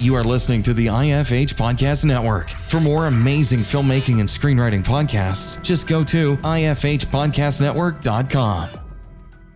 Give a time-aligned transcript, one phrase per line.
[0.00, 2.48] You are listening to the IFH Podcast Network.
[2.48, 8.68] For more amazing filmmaking and screenwriting podcasts, just go to ifhpodcastnetwork.com.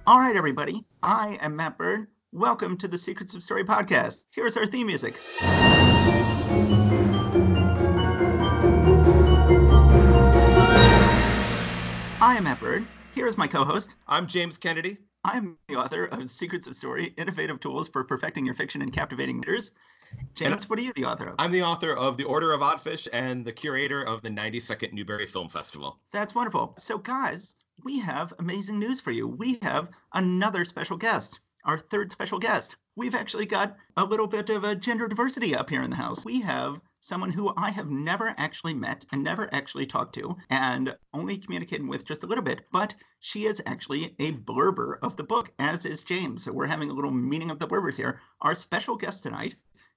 [0.06, 0.84] All right, everybody.
[1.02, 2.08] I am Matt Bird.
[2.30, 4.26] Welcome to the Secrets of Story podcast.
[4.34, 5.18] Here's our theme music.
[12.20, 12.86] I am Matt Bird.
[13.14, 13.94] Here's my co host.
[14.06, 14.98] I'm James Kennedy.
[15.24, 19.38] I'm the author of Secrets of Story Innovative Tools for Perfecting Your Fiction and Captivating
[19.38, 19.70] Readers.
[20.34, 21.36] James, what are you the author of?
[21.38, 25.26] I'm the author of The Order of Oddfish and the curator of the 92nd Newbery
[25.26, 25.98] Film Festival.
[26.12, 26.74] That's wonderful.
[26.78, 29.28] So, guys, we have amazing news for you.
[29.28, 32.76] We have another special guest, our third special guest.
[32.96, 36.24] We've actually got a little bit of a gender diversity up here in the house.
[36.24, 40.96] We have someone who I have never actually met and never actually talked to and
[41.12, 45.24] only communicated with just a little bit, but she is actually a blurber of the
[45.24, 46.44] book, as is James.
[46.44, 48.20] So we're having a little meeting of the blurbers here.
[48.40, 49.54] Our special guest tonight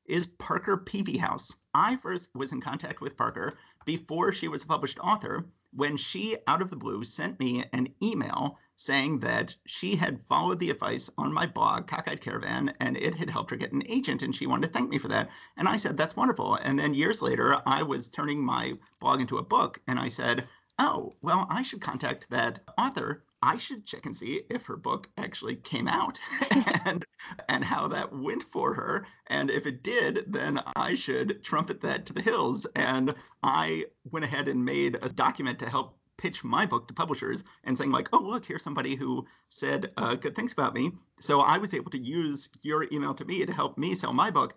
[0.08, 1.56] is Parker Peevyhouse.
[1.74, 6.38] I first was in contact with Parker before she was a published author when she,
[6.48, 11.10] out of the blue, sent me an email saying that she had followed the advice
[11.18, 14.48] on my blog, Cockeyed Caravan, and it had helped her get an agent, and she
[14.48, 15.30] wanted to thank me for that.
[15.58, 16.56] And I said, That's wonderful.
[16.56, 20.48] And then years later, I was turning my blog into a book, and I said,
[20.80, 23.24] Oh, well, I should contact that author.
[23.42, 26.20] I should check and see if her book actually came out
[26.86, 27.06] and
[27.50, 29.06] and how that went for her.
[29.28, 32.66] And if it did, then I should trumpet that to the hills.
[32.76, 37.44] And I went ahead and made a document to help pitch my book to publishers
[37.64, 40.92] and saying like, oh look, here's somebody who said uh, good things about me.
[41.20, 44.32] So I was able to use your email to me to help me sell my
[44.32, 44.56] book.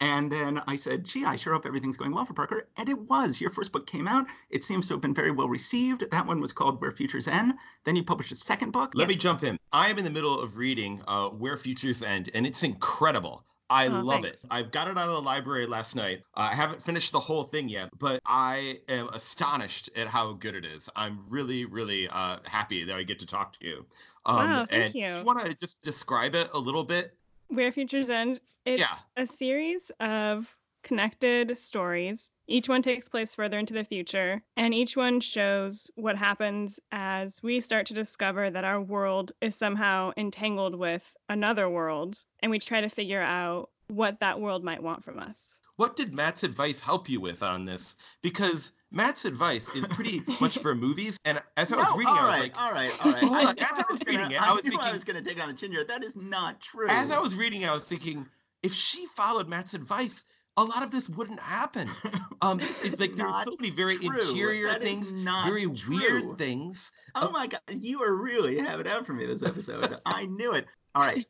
[0.00, 2.68] And then I said, gee, I sure hope everything's going well for Parker.
[2.78, 3.40] And it was.
[3.40, 4.26] Your first book came out.
[4.48, 6.10] It seems to have been very well received.
[6.10, 7.54] That one was called Where Futures End.
[7.84, 8.92] Then you published a second book.
[8.94, 9.58] Let me jump in.
[9.72, 13.44] I am in the middle of reading uh, Where Futures End, and it's incredible.
[13.68, 14.28] I oh, love thanks.
[14.30, 14.38] it.
[14.50, 16.22] I've got it out of the library last night.
[16.34, 20.56] Uh, I haven't finished the whole thing yet, but I am astonished at how good
[20.56, 20.90] it is.
[20.96, 23.86] I'm really, really uh, happy that I get to talk to you.
[24.26, 25.14] Um, wow, thank and you.
[25.18, 27.14] you want to just describe it a little bit?
[27.50, 28.40] Where Futures End.
[28.64, 28.96] It's yeah.
[29.16, 30.48] a series of
[30.82, 32.30] connected stories.
[32.46, 37.42] Each one takes place further into the future, and each one shows what happens as
[37.42, 42.58] we start to discover that our world is somehow entangled with another world, and we
[42.58, 45.60] try to figure out what that world might want from us.
[45.76, 47.96] What did Matt's advice help you with on this?
[48.22, 52.30] Because Matt's advice is pretty much for movies, and as I was no, reading, I
[52.30, 53.46] was like, all right, all right.
[53.46, 55.42] I, as I was reading gonna, it, I, was thinking I was going to take
[55.42, 55.84] on a chin here.
[55.84, 56.88] That is not true.
[56.88, 58.26] As I was reading, I was thinking,
[58.62, 60.24] if she followed Matt's advice,
[60.56, 61.88] a lot of this wouldn't happen.
[62.42, 64.18] Um, it's like there's so many very true.
[64.18, 65.94] interior that things, very true.
[65.94, 66.90] weird things.
[67.14, 69.98] Oh my god, you are really having it out for me this episode.
[70.06, 70.64] I knew it.
[70.94, 71.26] All right.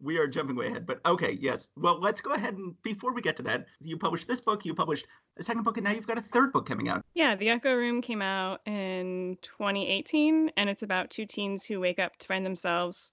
[0.00, 1.70] We are jumping way ahead, but okay, yes.
[1.76, 4.74] Well, let's go ahead and before we get to that, you published this book, you
[4.74, 5.06] published
[5.38, 7.04] a second book, and now you've got a third book coming out.
[7.14, 11.98] Yeah, The Echo Room came out in 2018, and it's about two teens who wake
[11.98, 13.12] up to find themselves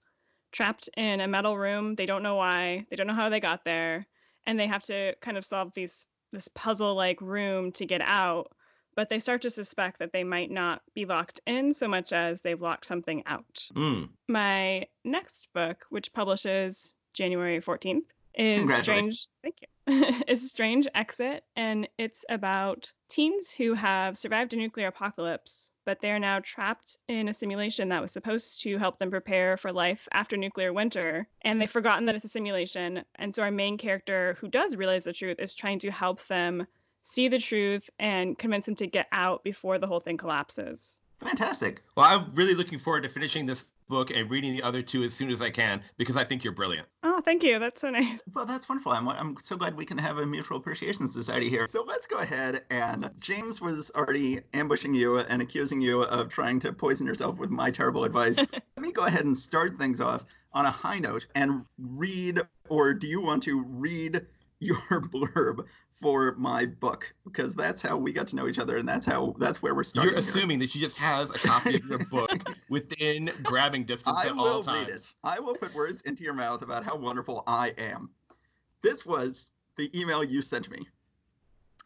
[0.52, 1.94] trapped in a metal room.
[1.96, 4.06] They don't know why, they don't know how they got there
[4.46, 8.52] and they have to kind of solve these this puzzle like room to get out
[8.96, 12.40] but they start to suspect that they might not be locked in so much as
[12.40, 14.08] they've locked something out mm.
[14.28, 18.02] my next book which publishes january 14th
[18.34, 19.68] is strange thank you
[20.26, 26.10] is strange exit and it's about teens who have survived a nuclear apocalypse but they
[26.10, 30.08] are now trapped in a simulation that was supposed to help them prepare for life
[30.12, 31.28] after nuclear winter.
[31.42, 33.04] And they've forgotten that it's a simulation.
[33.14, 36.66] And so our main character, who does realize the truth, is trying to help them
[37.06, 40.98] see the truth and convince them to get out before the whole thing collapses.
[41.20, 41.82] Fantastic.
[41.96, 45.14] Well, I'm really looking forward to finishing this book and reading the other two as
[45.14, 46.88] soon as I can because I think you're brilliant.
[47.04, 47.58] Oh, thank you.
[47.60, 48.20] That's so nice.
[48.34, 48.92] Well, that's wonderful.
[48.92, 51.68] I'm, I'm so glad we can have a mutual appreciation society here.
[51.68, 56.58] So let's go ahead and James was already ambushing you and accusing you of trying
[56.60, 58.36] to poison yourself with my terrible advice.
[58.36, 62.92] Let me go ahead and start things off on a high note and read, or
[62.92, 64.26] do you want to read
[64.58, 65.64] your blurb
[66.00, 69.34] for my book because that's how we got to know each other and that's how
[69.38, 70.12] that's where we're starting.
[70.12, 70.66] You're assuming here.
[70.66, 72.30] that she just has a copy of your book
[72.68, 74.88] within grabbing distance I at will all times.
[74.88, 75.14] Read it.
[75.24, 78.10] I will put words into your mouth about how wonderful I am.
[78.82, 80.86] This was the email you sent me.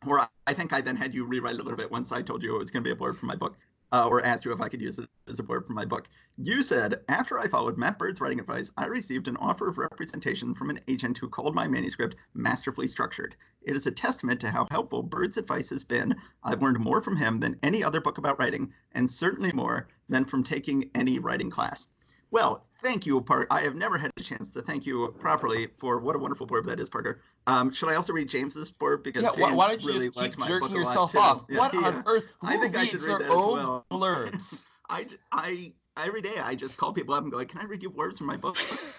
[0.05, 2.55] Where I think I then had you rewrite a little bit once I told you
[2.55, 3.57] it was going to be a blurb for my book
[3.93, 6.09] uh, or asked you if I could use it as a blurb for my book.
[6.37, 10.55] You said, after I followed Matt Bird's writing advice, I received an offer of representation
[10.55, 13.37] from an agent who called my manuscript masterfully structured.
[13.63, 16.15] It is a testament to how helpful Bird's advice has been.
[16.43, 20.25] I've learned more from him than any other book about writing, and certainly more than
[20.25, 21.89] from taking any writing class.
[22.31, 23.47] Well, thank you, Parker.
[23.51, 26.67] I have never had a chance to thank you properly for what a wonderful blurb
[26.67, 27.23] that is, Parker.
[27.47, 30.21] Um, should I also read James's blurb because yeah, James why, don't you really just
[30.21, 31.45] keep jerking yourself off?
[31.49, 31.81] Yeah, what yeah.
[31.81, 32.25] on earth?
[32.41, 33.87] Who I think I should reads read their that as own well.
[33.91, 34.65] blurbs?
[34.91, 37.83] I, I every day I just call people up and go like, "Can I read
[37.83, 38.57] you blurbs from my book?"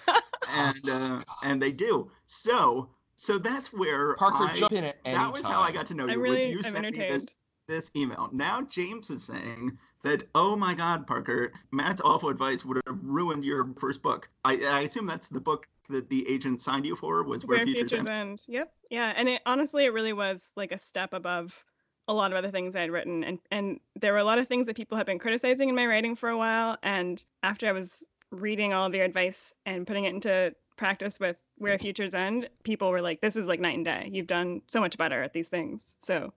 [0.49, 2.09] and uh, and they do.
[2.25, 5.51] So so that's where Parker, I, jump in at any that was time.
[5.51, 6.13] how I got to know you.
[6.13, 7.13] I'm was really you I'm sent me entertained.
[7.13, 7.27] this
[7.71, 8.29] this email.
[8.33, 13.45] Now James is saying that, oh my God, Parker, Matt's awful advice would have ruined
[13.45, 14.29] your first book.
[14.43, 17.65] I, I assume that's the book that the agent signed you for was Where, Where
[17.65, 18.29] Futures, Futures End.
[18.29, 18.43] End.
[18.47, 18.73] Yep.
[18.89, 19.13] Yeah.
[19.15, 21.57] And it honestly it really was like a step above
[22.07, 23.23] a lot of other things I had written.
[23.23, 25.85] And and there were a lot of things that people had been criticizing in my
[25.85, 26.77] writing for a while.
[26.83, 31.37] And after I was reading all of your advice and putting it into practice with
[31.57, 34.09] Where Futures End, people were like, This is like night and day.
[34.11, 35.95] You've done so much better at these things.
[36.03, 36.33] So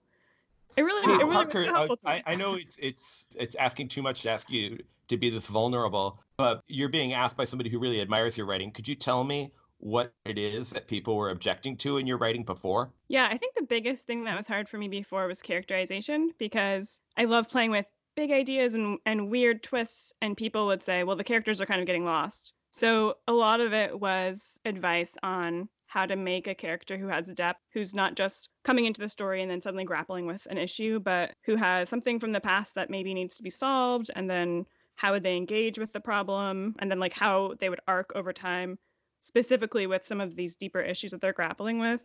[0.77, 2.23] it really, it really Parker, uh, I.
[2.25, 6.19] I know it's it's it's asking too much to ask you to be this vulnerable,
[6.37, 8.71] but you're being asked by somebody who really admires your writing.
[8.71, 12.43] Could you tell me what it is that people were objecting to in your writing
[12.43, 12.91] before?
[13.07, 16.99] Yeah, I think the biggest thing that was hard for me before was characterization because
[17.17, 17.85] I love playing with
[18.15, 21.81] big ideas and, and weird twists, and people would say, well, the characters are kind
[21.81, 22.53] of getting lost.
[22.71, 27.27] So a lot of it was advice on how to make a character who has
[27.27, 30.99] depth, who's not just coming into the story and then suddenly grappling with an issue,
[30.99, 34.65] but who has something from the past that maybe needs to be solved, and then
[34.95, 38.33] how would they engage with the problem, and then like how they would arc over
[38.33, 38.77] time,
[39.21, 42.03] specifically with some of these deeper issues that they're grappling with.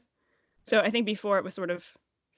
[0.63, 1.85] So I think before it was sort of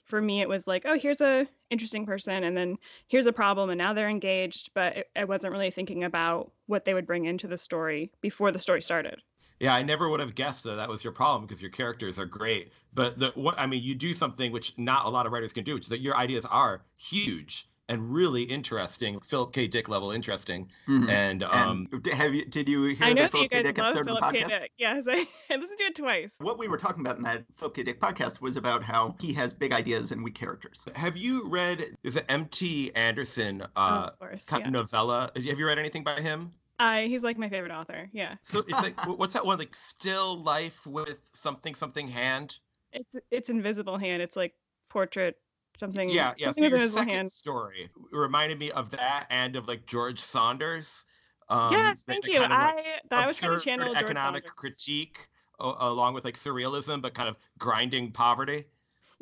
[0.05, 2.79] for me it was like, oh, here's a interesting person and then
[3.09, 6.87] here's a problem and now they're engaged, but it, I wasn't really thinking about what
[6.87, 9.21] they would bring into the story before the story started.
[9.63, 12.27] Yeah, I never would have guessed that that was your problem because your characters are
[12.27, 12.73] great.
[12.93, 15.63] But the what I mean, you do something which not a lot of writers can
[15.63, 19.67] do, which is that your ideas are huge and really interesting, Philip K.
[19.69, 20.69] Dick level interesting.
[20.89, 21.09] Mhm.
[21.09, 23.63] And um, and have you did you hear I know the that you Philip K.
[23.63, 24.41] Dick love episode of the Philip K.
[24.43, 24.49] podcast?
[24.49, 24.73] Dick.
[24.79, 26.35] Yes, I, I listened to it twice.
[26.39, 27.83] What we were talking about in that Philip K.
[27.85, 30.85] Dick podcast was about how he has big ideas and weak characters.
[30.97, 32.93] have you read is it M.T.
[32.97, 34.45] Anderson Oh, uh, of course.
[34.51, 34.71] Yeah.
[34.71, 35.31] novella?
[35.37, 36.53] Have you read anything by him?
[36.79, 38.09] I, he's like my favorite author.
[38.13, 38.37] Yeah.
[38.43, 42.59] So it's like what's that one like still life with something something hand?
[42.93, 44.23] It's it's invisible hand.
[44.23, 44.55] It's like
[44.91, 45.37] portrait
[45.79, 46.09] something.
[46.09, 46.53] Yeah, yeah.
[46.53, 47.33] So something with your invisible second hand.
[47.33, 51.05] story reminded me of that and of like George Saunders.
[51.49, 52.41] Um, yes, thank you.
[52.41, 55.29] kind of, like, I that was to channel George economic critique
[55.61, 58.65] a- along with like surrealism, but kind of grinding poverty.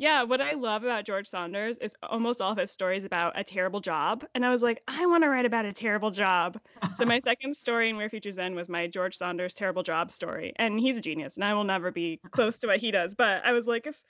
[0.00, 3.44] Yeah, what I love about George Saunders is almost all of his stories about a
[3.44, 4.24] terrible job.
[4.34, 6.58] And I was like, I want to write about a terrible job.
[6.96, 10.54] So my second story in Where Futures End was my George Saunders terrible job story.
[10.56, 13.14] And he's a genius, and I will never be close to what he does.
[13.14, 14.02] But I was like, if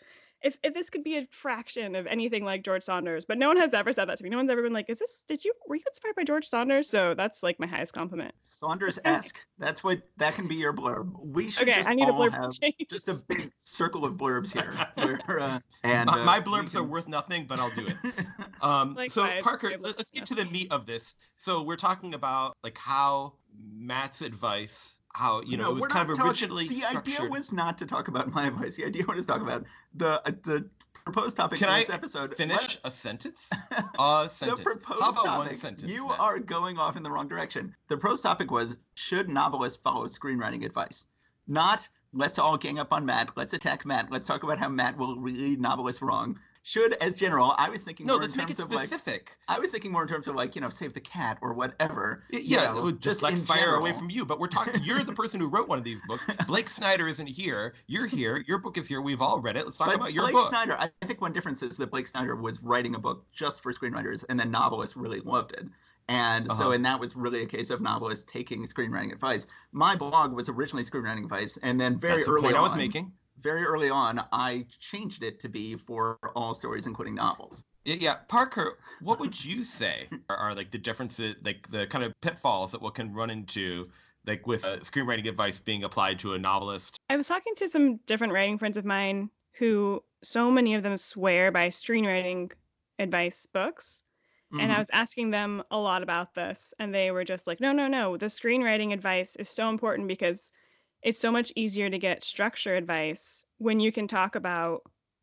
[0.42, 3.56] if, if this could be a fraction of anything like George Saunders, but no one
[3.56, 4.30] has ever said that to me.
[4.30, 6.88] No one's ever been like, is this did you were you inspired by George Saunders?
[6.88, 8.34] So that's like my highest compliment.
[8.42, 9.40] Saunders-esque.
[9.58, 11.10] That's what that can be your blurb.
[11.22, 12.52] We should Okay, just I need a all blurb have
[12.88, 14.72] just a big circle of blurbs here.
[14.94, 17.96] where, uh, and my, uh, my we blurbs are worth nothing, but I'll do it.
[18.62, 21.16] Um, so Parker, let- let's get to the meat of this.
[21.38, 23.34] So we're talking about like how
[23.72, 27.14] Matt's advice, how you know No, it was kind of talking- originally The structured.
[27.14, 28.76] idea was not to talk about my advice.
[28.76, 29.64] The idea was to talk about
[29.94, 30.68] the uh, the
[31.04, 32.36] proposed topic Can I this episode.
[32.36, 33.50] Finish a sentence.
[33.98, 35.48] A sentence the proposed how about topic.
[35.52, 35.90] one sentence?
[35.90, 36.20] you then?
[36.20, 37.74] are going off in the wrong direction.
[37.88, 41.06] The proposed topic was should novelists follow screenwriting advice?
[41.48, 43.30] Not let's all gang up on Matt.
[43.36, 44.10] Let's attack Matt.
[44.12, 46.38] Let's talk about how Matt will lead novelists wrong.
[46.62, 48.88] Should, as general, I was thinking No, more in let's make terms it of like
[48.88, 49.36] specific.
[49.48, 52.24] I was thinking more in terms of like you know save the cat or whatever.
[52.30, 54.26] Yeah, know, it would just like fire away from you.
[54.26, 54.74] But we're talking.
[54.84, 56.26] You're the person who wrote one of these books.
[56.46, 57.74] Blake Snyder isn't here.
[57.86, 58.44] You're here.
[58.46, 59.00] Your book is here.
[59.00, 59.64] We've all read it.
[59.64, 60.32] Let's talk but about your book.
[60.32, 60.50] Blake book.
[60.50, 63.72] Snyder, I think one difference is that Blake Snyder was writing a book just for
[63.72, 65.64] screenwriters, and then novelists really loved it.
[66.08, 66.58] And Uh-huh.
[66.58, 69.46] so, and that was really a case of novelists taking screenwriting advice.
[69.72, 72.66] My blog was originally screenwriting advice, and then very That's the early point on, I
[72.66, 73.12] was making.
[73.40, 77.62] Very early on, I changed it to be for all stories, including novels.
[77.84, 82.12] Yeah, Parker, what would you say are, are like the differences, like the kind of
[82.20, 83.90] pitfalls that one can run into,
[84.26, 86.96] like with uh, screenwriting advice being applied to a novelist?
[87.08, 90.96] I was talking to some different writing friends of mine who so many of them
[90.96, 92.52] swear by screenwriting
[92.98, 94.02] advice books.
[94.58, 94.78] And I Mhm.
[94.78, 98.16] was asking them a lot about this, and they were just like, no, no, no.
[98.16, 100.52] The screenwriting advice is so important because
[101.02, 104.82] it's so much easier to get structure advice when you can talk about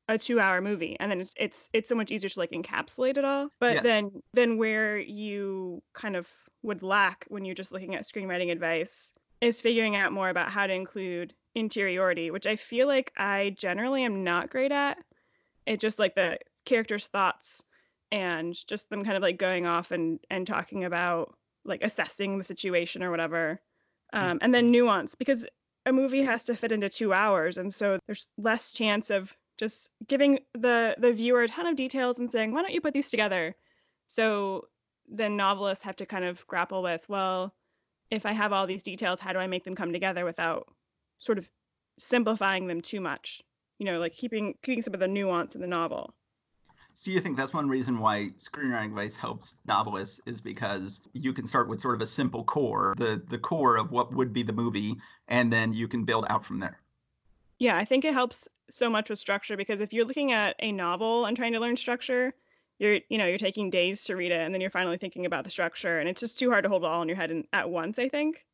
[0.10, 3.26] a two-hour movie, and then it's it's it's so much easier to like encapsulate it
[3.26, 3.50] all.
[3.60, 3.84] But Yes.
[3.84, 6.28] then then where you kind of
[6.64, 10.66] would lack when you're just looking at screenwriting advice is figuring out more about how
[10.68, 14.98] to include interiority, which I feel like I generally am not great at.
[15.66, 17.64] It just like the characters' thoughts
[18.12, 22.44] and just them kind of like going off and and talking about like assessing the
[22.44, 23.62] situation or whatever
[24.14, 25.46] Um, and then nuance because
[25.88, 29.90] a movie has to fit into two hours, and so there's less chance of just
[30.08, 33.10] giving the the viewer a ton of details and saying, "Why don't you put these
[33.10, 33.56] together?"
[34.08, 34.68] So
[35.08, 37.56] then novelists have to kind of grapple with, well,
[38.12, 40.68] if I have all these details, how do I make them come together without
[41.20, 41.50] sort of
[41.98, 43.42] simplifying them too much?
[43.80, 46.14] You know, like keeping keeping some of the nuance in the novel.
[47.00, 51.46] So you think that's one reason why screenwriting advice helps novelists is because you can
[51.46, 54.52] start with sort of a simple core, the the core of what would be the
[54.52, 54.96] movie,
[55.28, 56.82] and then you can build out from there.
[57.60, 60.72] Yeah, I think it helps so much with structure because if you're looking at a
[60.72, 62.34] novel and trying to learn structure,
[62.80, 65.44] you're you know you're taking days to read it and then you're finally thinking about
[65.44, 67.48] the structure and it's just too hard to hold it all in your head in,
[67.54, 68.46] at once i think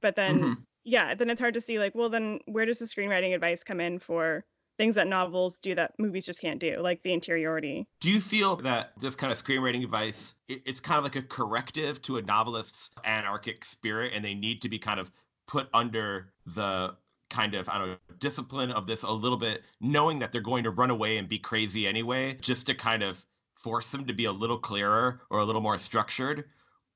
[0.00, 0.52] but then mm-hmm.
[0.84, 3.80] yeah then it's hard to see like well then where does the screenwriting advice come
[3.80, 4.44] in for
[4.82, 7.86] things that novels do that movies just can't do, like the interiority.
[8.00, 12.02] Do you feel that this kind of screenwriting advice, it's kind of like a corrective
[12.02, 15.12] to a novelist's anarchic spirit, and they need to be kind of
[15.46, 16.96] put under the
[17.30, 20.64] kind of I don't know discipline of this a little bit, knowing that they're going
[20.64, 23.24] to run away and be crazy anyway, just to kind of
[23.54, 26.46] force them to be a little clearer or a little more structured,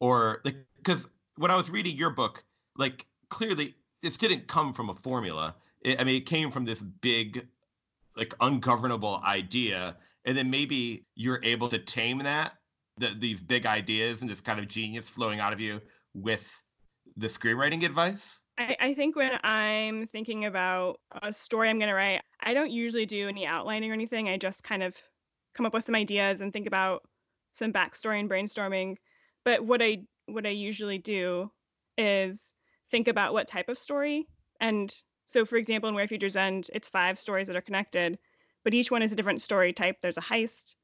[0.00, 2.42] or like because when I was reading your book,
[2.76, 5.54] like clearly this didn't come from a formula.
[5.82, 7.46] It, I mean, it came from this big
[8.16, 12.54] like ungovernable idea and then maybe you're able to tame that
[12.98, 15.80] the, these big ideas and this kind of genius flowing out of you
[16.14, 16.62] with
[17.16, 18.40] the screenwriting advice?
[18.58, 22.70] I, I think when i'm thinking about a story i'm going to write i don't
[22.70, 24.28] usually do any outlining or anything.
[24.28, 24.94] I just kind of
[25.54, 27.02] come up with some ideas and think about
[27.54, 28.96] some backstory and brainstorming.
[29.44, 31.50] But what i what i usually do
[31.98, 32.40] is
[32.90, 34.26] think about what type of story
[34.60, 34.92] and
[35.26, 38.18] so, for example, in Where Futures End, it's five stories that are connected,
[38.64, 40.00] but each one is a different story type.
[40.00, 40.74] There's a heist,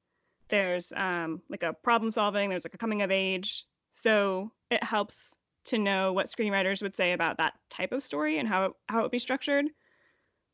[0.48, 3.64] there's um, like a problem solving, there's like a coming of age.
[3.94, 5.34] So it helps
[5.66, 9.02] to know what screenwriters would say about that type of story and how how it
[9.02, 9.66] would be structured.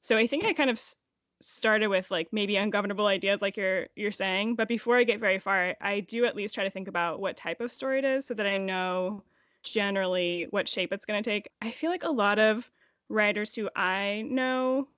[0.02, 0.80] So I think I kind of
[1.40, 5.38] started with like maybe ungovernable ideas like you're you're saying, but before I get very
[5.38, 8.26] far, I do at least try to think about what type of story it is
[8.26, 9.22] so that I know
[9.62, 11.48] generally what shape it's going to take.
[11.62, 12.70] I feel like a lot of
[13.08, 14.88] writers who I know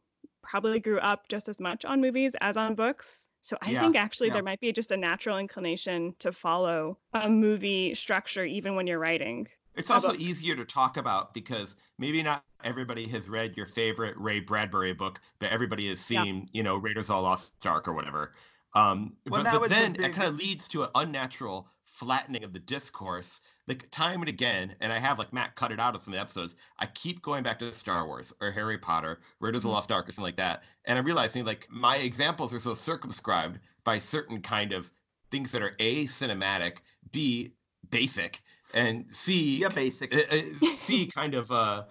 [0.43, 3.29] probably grew up just as much on movies as on books.
[3.43, 4.35] So I yeah, think actually yeah.
[4.35, 8.99] there might be just a natural inclination to follow a movie structure even when you're
[8.99, 9.49] writing.
[9.77, 10.21] It's also book.
[10.21, 15.21] easier to talk about because maybe not everybody has read your favorite Ray Bradbury book,
[15.39, 16.45] but everybody has seen, yeah.
[16.53, 18.35] you know, Raiders of the Lost Ark or whatever.
[18.75, 20.03] Um, well, but, but then big...
[20.03, 21.69] it kind of leads to an unnatural
[22.01, 25.79] flattening of the discourse like time and again and i have like matt cut it
[25.79, 28.79] out of some of the episodes i keep going back to star wars or harry
[28.79, 29.75] potter raiders of the mm-hmm.
[29.75, 33.59] lost ark or something like that and i'm realizing like my examples are so circumscribed
[33.85, 34.91] by certain kind of
[35.31, 36.79] things that are a cinematic
[37.13, 37.53] b
[37.91, 38.41] basic
[38.73, 41.85] and c yeah basic uh, uh, c kind of uh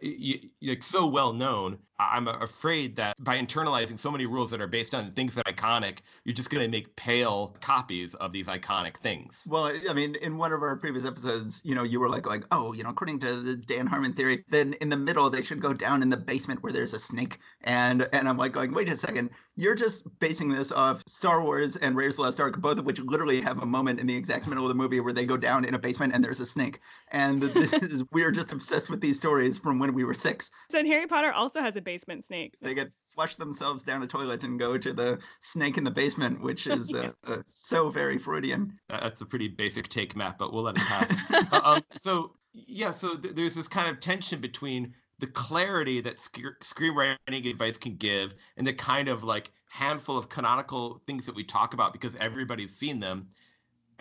[0.00, 1.78] you, like so well known
[2.10, 5.52] i'm afraid that by internalizing so many rules that are based on things that are
[5.52, 10.14] iconic you're just going to make pale copies of these iconic things well i mean
[10.16, 12.90] in one of our previous episodes you know you were like like oh you know
[12.90, 16.10] according to the dan harmon theory then in the middle they should go down in
[16.10, 19.74] the basement where there's a snake and and i'm like going wait a second you're
[19.74, 22.98] just basing this off Star Wars and Raiders of the Lost Ark, both of which
[23.00, 25.66] literally have a moment in the exact middle of the movie where they go down
[25.66, 26.80] in a basement and there's a snake.
[27.10, 30.50] And this is we're just obsessed with these stories from when we were six.
[30.70, 32.54] So Harry Potter also has a basement snake.
[32.60, 32.68] So.
[32.68, 36.40] They get flush themselves down the toilet and go to the snake in the basement,
[36.40, 38.78] which is uh, uh, so very Freudian.
[38.88, 41.18] That's a pretty basic take, Matt, but we'll let it pass.
[41.52, 46.18] uh, um, so yeah, so th- there's this kind of tension between the clarity that
[46.18, 51.34] sc- screenwriting advice can give and the kind of like handful of canonical things that
[51.34, 53.28] we talk about because everybody's seen them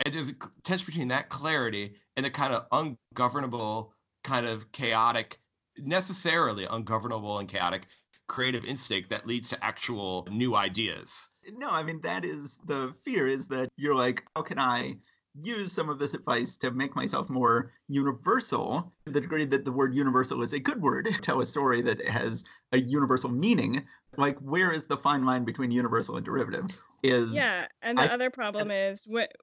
[0.05, 3.93] and there's a tension between that clarity and the kind of ungovernable
[4.23, 5.39] kind of chaotic
[5.77, 7.87] necessarily ungovernable and chaotic
[8.27, 11.29] creative instinct that leads to actual new ideas.
[11.57, 14.95] No i mean that is the fear is that you're like how can i
[15.39, 18.93] use some of this advice to make myself more universal?
[19.05, 21.81] To the degree that the word universal is a good word to tell a story
[21.81, 23.85] that has a universal meaning
[24.17, 26.67] like where is the fine line between universal and derivative?
[27.03, 29.33] Is yeah and the I, other problem is what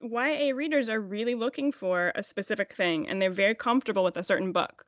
[0.00, 4.22] ya readers are really looking for a specific thing and they're very comfortable with a
[4.22, 4.84] certain book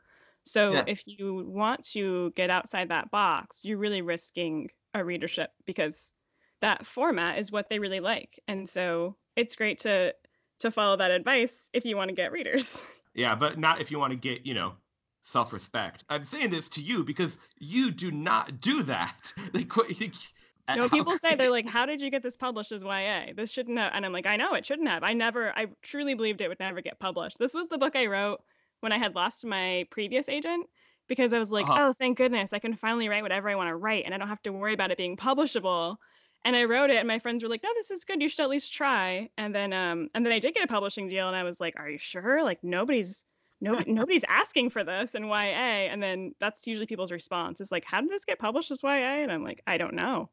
[0.51, 0.85] so yeah.
[0.87, 6.13] if you want to get outside that box you're really risking a readership because
[6.61, 10.13] that format is what they really like and so it's great to
[10.61, 12.81] to follow that advice if you want to get readers.
[13.13, 14.75] Yeah, but not if you want to get, you know,
[15.21, 16.05] self respect.
[16.09, 19.33] I'm saying this to you because you do not do that.
[19.53, 23.33] Like, you know, people say they're like, "How did you get this published as YA?
[23.35, 25.03] This shouldn't have." And I'm like, "I know it shouldn't have.
[25.03, 27.37] I never, I truly believed it would never get published.
[27.37, 28.41] This was the book I wrote
[28.81, 30.67] when I had lost my previous agent
[31.09, 31.89] because I was like, uh-huh.
[31.89, 34.29] oh, thank goodness, I can finally write whatever I want to write and I don't
[34.29, 35.97] have to worry about it being publishable.
[36.45, 38.23] And I wrote it and my friends were like, no, this is good.
[38.23, 39.29] You should at least try.
[39.37, 41.75] And then um and then I did get a publishing deal and I was like,
[41.77, 42.43] are you sure?
[42.43, 43.27] Like nobody's
[43.61, 45.91] no nobody's asking for this in YA.
[45.91, 48.91] And then that's usually people's response is like, how did this get published as YA?
[48.91, 50.31] And I'm like, I don't know.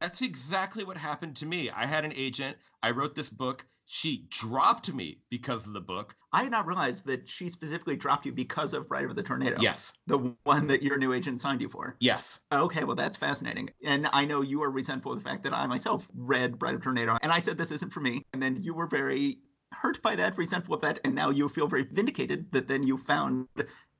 [0.00, 1.70] That's exactly what happened to me.
[1.70, 2.56] I had an agent.
[2.82, 3.66] I wrote this book.
[3.86, 6.14] She dropped me because of the book.
[6.32, 9.56] I had not realized that she specifically dropped you because of Bride of the Tornado.
[9.60, 9.92] Yes.
[10.06, 11.96] The one that your new agent signed you for.
[11.98, 12.40] Yes.
[12.52, 13.70] Okay, well, that's fascinating.
[13.84, 16.80] And I know you are resentful of the fact that I myself read Bride of
[16.80, 18.24] the Tornado and I said this isn't for me.
[18.32, 19.38] And then you were very
[19.72, 22.96] hurt by that, resentful of that, and now you feel very vindicated that then you
[22.96, 23.48] found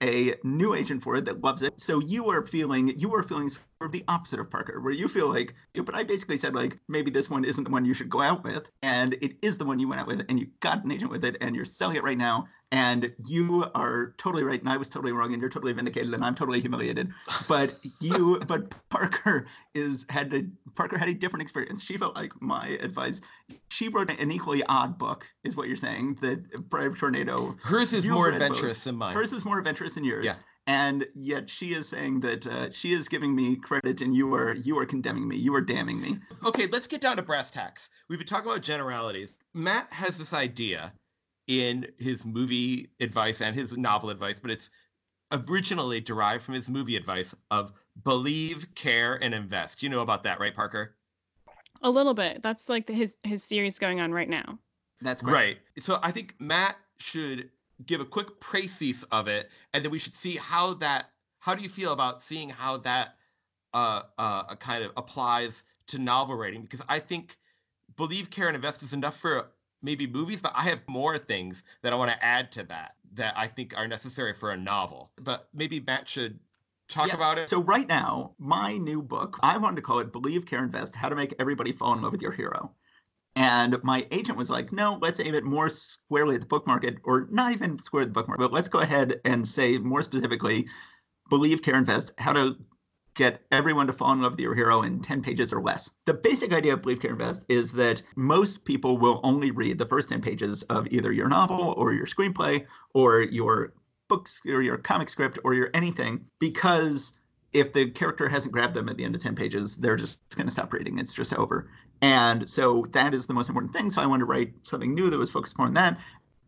[0.03, 1.75] a new agent for it that loves it.
[1.79, 5.09] So you are feeling you are feeling sort of the opposite of Parker, where you
[5.09, 8.11] feel like, but I basically said like maybe this one isn't the one you should
[8.11, 10.85] go out with, and it is the one you went out with, and you got
[10.85, 14.61] an agent with it, and you're selling it right now, and you are totally right,
[14.61, 17.11] and I was totally wrong, and you're totally vindicated, and I'm totally humiliated.
[17.49, 21.83] But you, but Parker is had a Parker had a different experience.
[21.83, 23.21] She felt like my advice.
[23.71, 26.19] She wrote an equally odd book, is what you're saying.
[26.21, 27.57] That Brave Tornado.
[27.63, 29.17] Hers is more adventurous than mine.
[29.17, 30.25] Hers is more adventurous than yours.
[30.25, 30.37] Yeah.
[30.67, 34.55] And yet she is saying that uh, she is giving me credit, and you are
[34.55, 35.37] you are condemning me.
[35.37, 36.19] You are damning me.
[36.45, 37.91] Okay, let's get down to brass tacks.
[38.09, 39.37] We've been talking about generalities.
[39.53, 40.93] Matt has this idea
[41.51, 44.71] in his movie advice and his novel advice, but it's
[45.33, 47.73] originally derived from his movie advice of
[48.05, 49.83] believe, care, and invest.
[49.83, 50.95] You know about that, right, Parker?
[51.83, 52.41] A little bit.
[52.41, 54.61] That's like the, his his series going on right now.
[55.01, 55.59] That's right.
[55.79, 57.51] So I think Matt should
[57.85, 61.11] give a quick précis of it, and then we should see how that.
[61.41, 63.17] How do you feel about seeing how that
[63.75, 66.63] uh, uh, kind of applies to novel writing?
[66.63, 67.37] Because I think
[67.97, 69.51] believe, care, and invest is enough for
[69.83, 73.35] maybe movies, but I have more things that I want to add to that that
[73.37, 75.11] I think are necessary for a novel.
[75.17, 76.39] But maybe Matt should
[76.89, 77.17] talk yes.
[77.17, 77.49] about it.
[77.49, 81.09] So right now, my new book, I wanted to call it Believe, Care, Invest: How
[81.09, 82.73] to Make Everybody Fall in Love with Your Hero.
[83.37, 86.99] And my agent was like, no, let's aim it more squarely at the book market,
[87.05, 90.03] or not even square at the book market, but let's go ahead and say more
[90.03, 90.69] specifically,
[91.29, 92.57] believe, care, invest, how to
[93.15, 95.91] get everyone to fall in love with your hero in 10 pages or less.
[96.07, 99.87] The basic idea of Believe Care Invest is that most people will only read the
[99.87, 103.73] first 10 pages of either your novel or your screenplay or your
[104.09, 107.13] books or your comic script or your anything because
[107.53, 110.47] if the character hasn't grabbed them at the end of 10 pages, they're just going
[110.47, 110.99] to stop reading.
[110.99, 111.69] It's just over.
[112.01, 113.91] And so that is the most important thing.
[113.91, 115.99] So I wanted to write something new that was focused more on that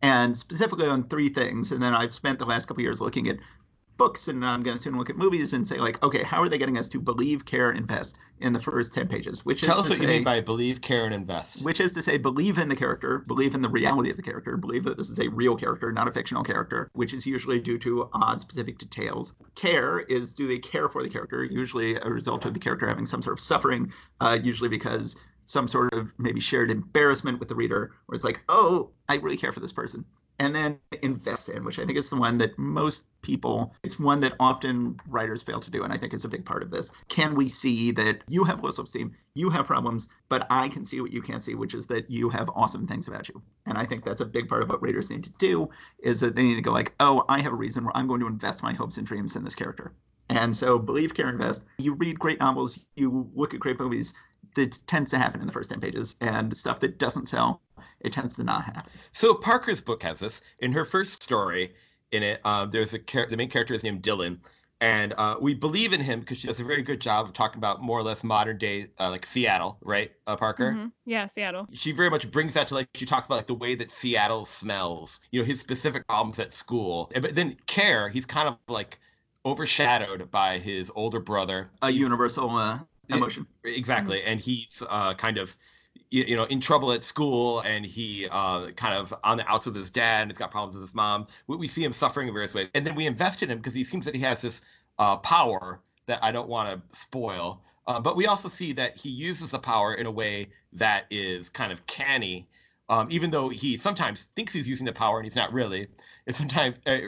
[0.00, 1.72] and specifically on three things.
[1.72, 3.38] And then I've spent the last couple years looking at
[3.96, 6.48] books and I'm going to soon look at movies and say like, okay, how are
[6.48, 9.44] they getting us to believe, care, invest in the first 10 pages?
[9.44, 11.62] Which Tell us what say, you mean by believe, care, and invest.
[11.62, 14.56] Which is to say believe in the character, believe in the reality of the character,
[14.56, 17.78] believe that this is a real character, not a fictional character, which is usually due
[17.78, 19.34] to odd specific details.
[19.54, 23.06] Care is do they care for the character, usually a result of the character having
[23.06, 27.54] some sort of suffering, uh, usually because some sort of maybe shared embarrassment with the
[27.54, 30.04] reader where it's like, oh, I really care for this person
[30.42, 34.18] and then invest in, which I think is the one that most people, it's one
[34.20, 35.84] that often writers fail to do.
[35.84, 36.90] And I think is a big part of this.
[37.06, 40.84] Can we see that you have low self esteem, you have problems, but I can
[40.84, 43.40] see what you can't see, which is that you have awesome things about you.
[43.66, 46.34] And I think that's a big part of what writers need to do is that
[46.34, 48.64] they need to go like, oh, I have a reason where I'm going to invest
[48.64, 49.92] my hopes and dreams in this character.
[50.28, 51.62] And so believe, care, invest.
[51.78, 54.12] You read great novels, you look at great movies,
[54.54, 57.62] that tends to happen in the first 10 pages and stuff that doesn't sell
[58.00, 58.90] it tends to not happen.
[59.12, 60.42] So parker's book has this.
[60.58, 61.74] In her first story
[62.10, 64.38] in it uh, there's a char- the main character is named dylan
[64.82, 67.58] and uh, we believe in him because she does a very good job of talking
[67.58, 70.72] about more or less modern day uh, like seattle right uh, parker?
[70.72, 70.86] Mm-hmm.
[71.06, 71.68] yeah seattle.
[71.72, 74.44] She very much brings that to like she talks about like the way that seattle
[74.44, 77.10] smells you know his specific problems at school.
[77.14, 78.98] But then care he's kind of like
[79.46, 81.70] overshadowed by his older brother.
[81.80, 83.46] A universal uh, emotion.
[83.64, 84.28] Exactly, mm-hmm.
[84.28, 85.56] and he's uh, kind of
[86.10, 89.76] you, know in trouble at school, and he uh, kind of on the outs with
[89.76, 91.26] his dad, and he's got problems with his mom.
[91.46, 93.74] We, we see him suffering in various ways, and then we invest in him because
[93.74, 94.62] he seems that he has this
[94.98, 97.62] uh, power that I don't want to spoil.
[97.86, 101.48] Uh, but we also see that he uses the power in a way that is
[101.48, 102.48] kind of canny.
[102.88, 105.88] Um, even though he sometimes thinks he's using the power and he's not really.
[106.26, 106.98] And sometimes, uh,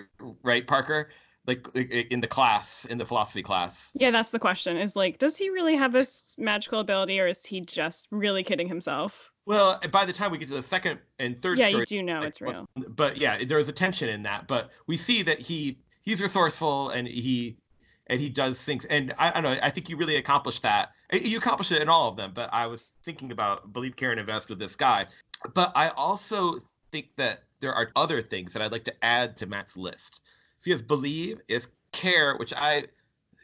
[0.42, 1.11] right, Parker?
[1.46, 3.90] Like in the class in the philosophy class.
[3.94, 7.44] Yeah that's the question is like does he really have this magical ability or is
[7.44, 9.30] he just really kidding himself?
[9.46, 12.02] Well by the time we get to the second and third yeah story, you do
[12.02, 12.66] know it's real.
[12.88, 16.90] but yeah there is a tension in that but we see that he he's resourceful
[16.90, 17.59] and he
[18.07, 20.90] and he does things and i, I don't know i think you really accomplished that.
[21.12, 24.20] You accomplished it in all of them but i was thinking about believe care and
[24.20, 25.07] invest with this guy.
[25.52, 29.46] But i also think that there are other things that i'd like to add to
[29.46, 30.22] matt's list
[30.64, 32.87] So you have believe, is care, which I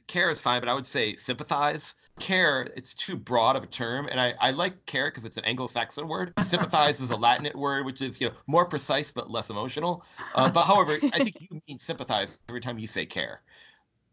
[0.07, 1.95] care is fine, but I would say sympathize.
[2.19, 5.45] Care, it's too broad of a term, and I, I like care because it's an
[5.45, 6.33] Anglo-Saxon word.
[6.43, 10.03] Sympathize is a Latin word, which is you know more precise but less emotional.
[10.35, 13.43] Uh, but however, I think you mean sympathize every time you say care.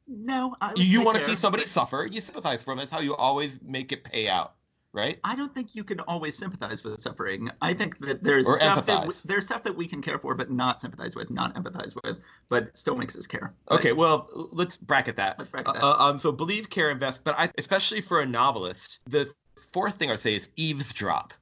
[0.06, 2.06] No, you want to see somebody suffer.
[2.12, 2.80] You sympathize for them.
[2.80, 4.57] That's how you always make it pay out
[4.98, 5.20] right?
[5.24, 7.50] I don't think you can always sympathize with suffering.
[7.62, 9.22] I think that there's or stuff empathize.
[9.22, 12.18] that there's stuff that we can care for but not sympathize with, not empathize with,
[12.50, 13.54] but still makes us care.
[13.68, 15.38] But, okay, well, let's bracket that.
[15.38, 15.84] Let's bracket that.
[15.84, 19.32] Uh, um, so believe, care, invest, but I, especially for a novelist, the
[19.72, 21.34] fourth thing I'd say is eavesdrop.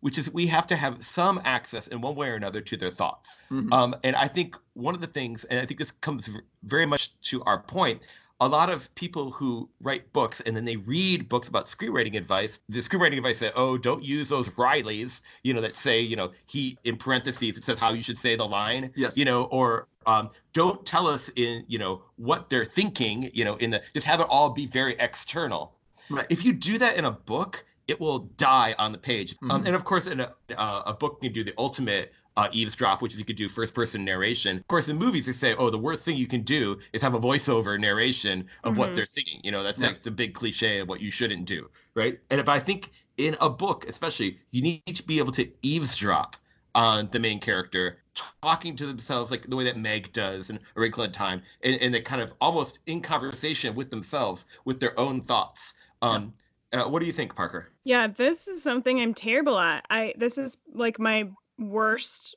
[0.00, 2.90] Which is we have to have some access in one way or another to their
[2.90, 3.40] thoughts.
[3.50, 3.72] Mm-hmm.
[3.72, 6.28] Um, and I think one of the things, and I think this comes
[6.62, 8.02] very much to our point,
[8.40, 12.58] a lot of people who write books and then they read books about screenwriting advice,
[12.68, 16.32] the screenwriting advice say, oh, don't use those wrylies, you know, that say, you know,
[16.46, 19.16] he in parentheses, it says how you should say the line, yes.
[19.16, 23.54] you know, or um, don't tell us in, you know, what they're thinking, you know,
[23.56, 25.74] in the, just have it all be very external.
[26.10, 26.26] Right.
[26.28, 29.36] If you do that in a book, it will die on the page.
[29.42, 29.50] Um, mm-hmm.
[29.50, 33.00] Um, and of course, in a, uh, a book can do the ultimate uh, eavesdrop,
[33.00, 34.58] which is you could do first person narration.
[34.58, 37.14] Of course, in movies, they say, oh, the worst thing you can do is have
[37.14, 38.80] a voiceover narration of mm-hmm.
[38.80, 39.40] what they're thinking.
[39.44, 39.88] You know, that's yeah.
[39.88, 42.18] like the big cliche of what you shouldn't do, right?
[42.30, 46.36] And if I think in a book, especially, you need to be able to eavesdrop
[46.74, 47.98] on the main character
[48.42, 51.76] talking to themselves like the way that Meg does in A Wrinkle in Time, and,
[51.80, 55.74] and they kind of almost in conversation with themselves, with their own thoughts.
[56.02, 56.32] Um,
[56.72, 56.82] yeah.
[56.82, 57.68] uh, what do you think, Parker?
[57.84, 59.84] Yeah, this is something I'm terrible at.
[59.90, 62.36] I this is like my worst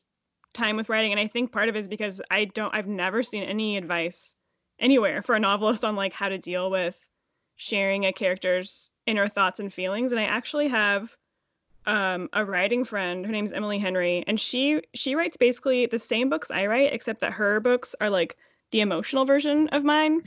[0.53, 3.21] time with writing and i think part of it is because i don't i've never
[3.21, 4.33] seen any advice
[4.79, 6.97] anywhere for a novelist on like how to deal with
[7.55, 11.15] sharing a character's inner thoughts and feelings and i actually have
[11.85, 16.29] um, a writing friend her name's emily henry and she she writes basically the same
[16.29, 18.35] books i write except that her books are like
[18.71, 20.21] the emotional version of mine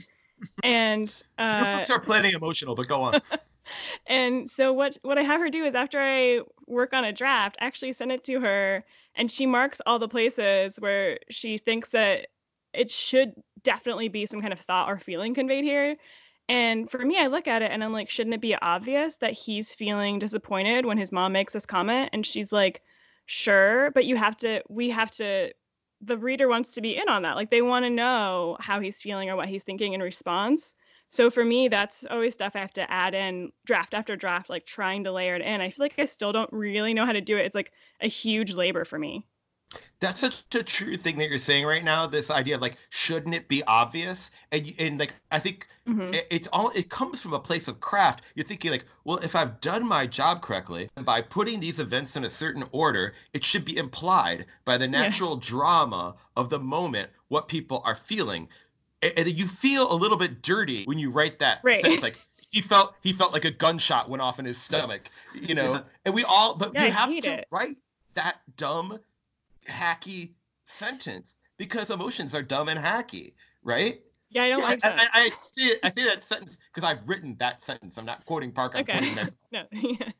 [0.63, 3.21] and uh, your books are plenty emotional but go on
[4.07, 7.57] and so what what I have her do is after I work on a draft,
[7.59, 8.83] actually send it to her
[9.15, 12.27] and she marks all the places where she thinks that
[12.73, 15.97] it should definitely be some kind of thought or feeling conveyed here.
[16.47, 19.33] And for me, I look at it and I'm like, shouldn't it be obvious that
[19.33, 22.09] he's feeling disappointed when his mom makes this comment?
[22.13, 22.81] And she's like,
[23.25, 25.53] sure, but you have to, we have to,
[26.01, 27.35] the reader wants to be in on that.
[27.35, 30.75] Like they want to know how he's feeling or what he's thinking in response.
[31.11, 34.65] So for me, that's always stuff I have to add in draft after draft, like
[34.65, 35.59] trying to layer it in.
[35.59, 37.45] I feel like I still don't really know how to do it.
[37.45, 39.25] It's like a huge labor for me.
[39.99, 42.07] That's such a true thing that you're saying right now.
[42.07, 44.31] This idea of like, shouldn't it be obvious?
[44.53, 46.13] And and like, I think mm-hmm.
[46.13, 48.23] it, it's all it comes from a place of craft.
[48.33, 52.23] You're thinking like, well, if I've done my job correctly by putting these events in
[52.23, 55.49] a certain order, it should be implied by the natural yeah.
[55.49, 58.47] drama of the moment what people are feeling
[59.01, 61.81] and you feel a little bit dirty when you write that right.
[61.81, 62.17] sentence like
[62.49, 65.81] he felt he felt like a gunshot went off in his stomach you know yeah.
[66.05, 67.47] and we all but yeah, we have to it.
[67.51, 67.77] write
[68.13, 68.99] that dumb
[69.67, 70.31] hacky
[70.65, 73.33] sentence because emotions are dumb and hacky
[73.63, 76.87] right yeah i don't yeah, like that I, I, see i see that sentence because
[76.87, 78.93] i've written that sentence i'm not quoting parker okay.
[78.93, 80.11] I'm no yeah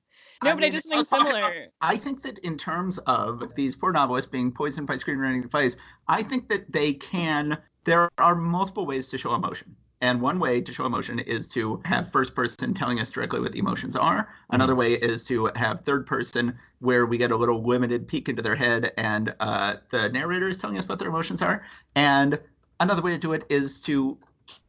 [0.44, 1.54] no, I but mean, I just think similar.
[1.82, 6.24] I think that in terms of these poor novelists being poisoned by screenwriting advice, I
[6.24, 9.76] think that they can there are multiple ways to show emotion.
[10.04, 13.52] And one way to show emotion is to have first person telling us directly what
[13.52, 14.30] the emotions are.
[14.50, 18.42] Another way is to have third person where we get a little limited peek into
[18.42, 21.64] their head and uh, the narrator is telling us what their emotions are.
[21.96, 22.40] And
[22.80, 24.18] another way to do it is to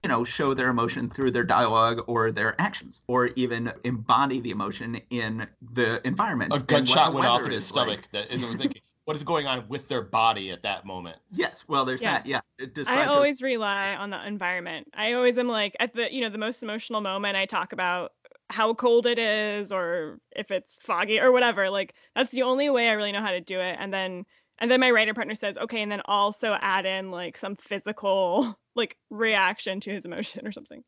[0.03, 4.51] you know show their emotion through their dialogue or their actions or even embody the
[4.51, 8.29] emotion in the environment a gunshot went off in his stomach like.
[8.29, 11.17] that was like what is going on with their body at that moment.
[11.31, 12.23] Yes, well, there's yeah.
[12.23, 12.27] that.
[12.27, 12.41] Yeah,
[12.87, 14.89] I always rely on the environment.
[14.95, 17.37] I always am like at the you know the most emotional moment.
[17.37, 18.13] I talk about
[18.51, 21.71] how cold it is, or if it's foggy, or whatever.
[21.71, 23.77] Like that's the only way I really know how to do it.
[23.79, 24.25] And then
[24.59, 28.59] and then my writer partner says, okay, and then also add in like some physical
[28.77, 30.85] like reaction to his emotion or something.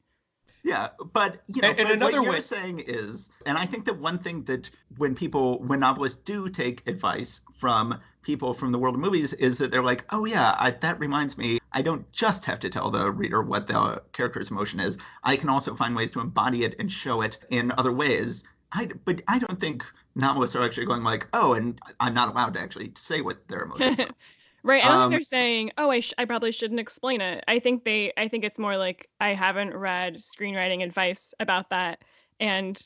[0.64, 2.40] Yeah, but you know, and, and another what you're way...
[2.40, 6.88] saying is, and I think that one thing that when people, when novelists do take
[6.88, 10.70] advice from people from the world of movies, is that they're like, oh yeah, I,
[10.70, 14.80] that reminds me, I don't just have to tell the reader what the character's emotion
[14.80, 14.96] is.
[15.22, 18.44] I can also find ways to embody it and show it in other ways.
[18.72, 22.54] I, but I don't think novelists are actually going like, oh, and I'm not allowed
[22.54, 24.08] to actually say what their emotions are.
[24.64, 24.82] Right.
[24.82, 27.58] I don't um, think they're saying, "Oh, I sh- I probably shouldn't explain it." I
[27.58, 32.02] think they I think it's more like I haven't read screenwriting advice about that
[32.40, 32.80] and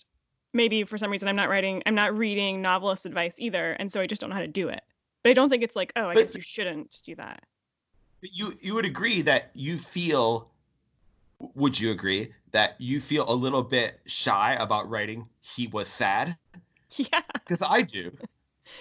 [0.52, 4.00] maybe for some reason I'm not writing I'm not reading novelist advice either and so
[4.00, 4.82] I just don't know how to do it.
[5.22, 7.44] But I don't think it's like, "Oh, I but, guess you shouldn't do that."
[8.22, 10.50] you you would agree that you feel
[11.54, 16.36] would you agree that you feel a little bit shy about writing he was sad
[16.96, 18.10] yeah because i do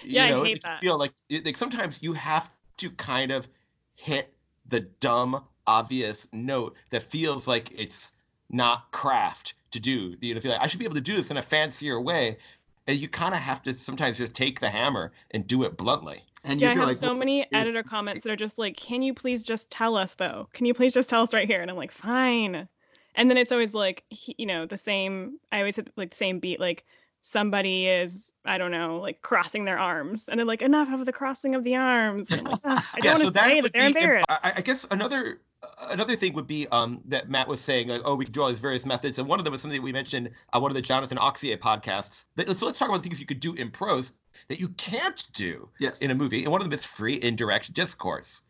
[0.02, 0.80] yeah you know, I hate that.
[0.80, 3.48] feel like like sometimes you have to kind of
[3.94, 4.32] hit
[4.66, 8.12] the dumb obvious note that feels like it's
[8.50, 11.30] not craft to do you know feel like i should be able to do this
[11.30, 12.38] in a fancier way
[12.86, 16.22] and you kind of have to sometimes just take the hammer and do it bluntly
[16.44, 19.12] and yeah, I have like, so many editor comments that are just like, "Can you
[19.12, 20.48] please just tell us though?
[20.52, 22.68] Can you please just tell us right here?" And I'm like, "Fine."
[23.14, 25.38] And then it's always like, you know, the same.
[25.50, 26.60] I always hit like the same beat.
[26.60, 26.84] Like
[27.28, 31.12] somebody is, I don't know, like crossing their arms, and they're like, "Enough of the
[31.12, 33.86] crossing of the arms." Like, oh, I don't yeah, want to so say that they're
[33.86, 34.26] embarrassed.
[34.28, 38.02] I, I guess another uh, another thing would be um, that Matt was saying, like,
[38.04, 39.84] oh, we can do all these various methods, and one of them was something that
[39.84, 42.26] we mentioned on one of the Jonathan Auxier podcasts.
[42.56, 44.12] So let's talk about things you could do in prose
[44.48, 46.00] that you can't do yes.
[46.00, 46.44] in a movie.
[46.44, 48.42] And one of them is free indirect discourse.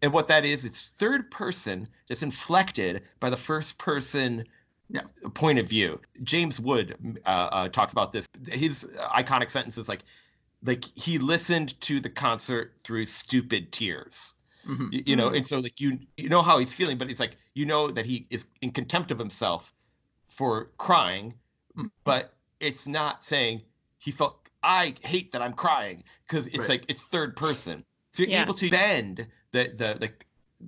[0.00, 4.44] And what that is, it's third person, just inflected by the first person yeah.
[5.34, 6.00] Point of view.
[6.22, 8.26] James Wood uh, uh, talks about this.
[8.48, 10.02] His iconic sentence is like,
[10.64, 14.34] like he listened to the concert through stupid tears.
[14.66, 14.88] Mm-hmm.
[14.92, 15.36] You, you, know, mm-hmm.
[15.36, 18.06] and so like you you know how he's feeling, but it's like you know that
[18.06, 19.74] he is in contempt of himself
[20.28, 21.34] for crying,
[21.76, 21.88] mm-hmm.
[22.04, 23.62] but it's not saying
[23.98, 26.68] he felt I hate that I'm crying because it's right.
[26.68, 27.84] like it's third person.
[28.12, 28.42] So you're yeah.
[28.42, 30.12] able to bend the the the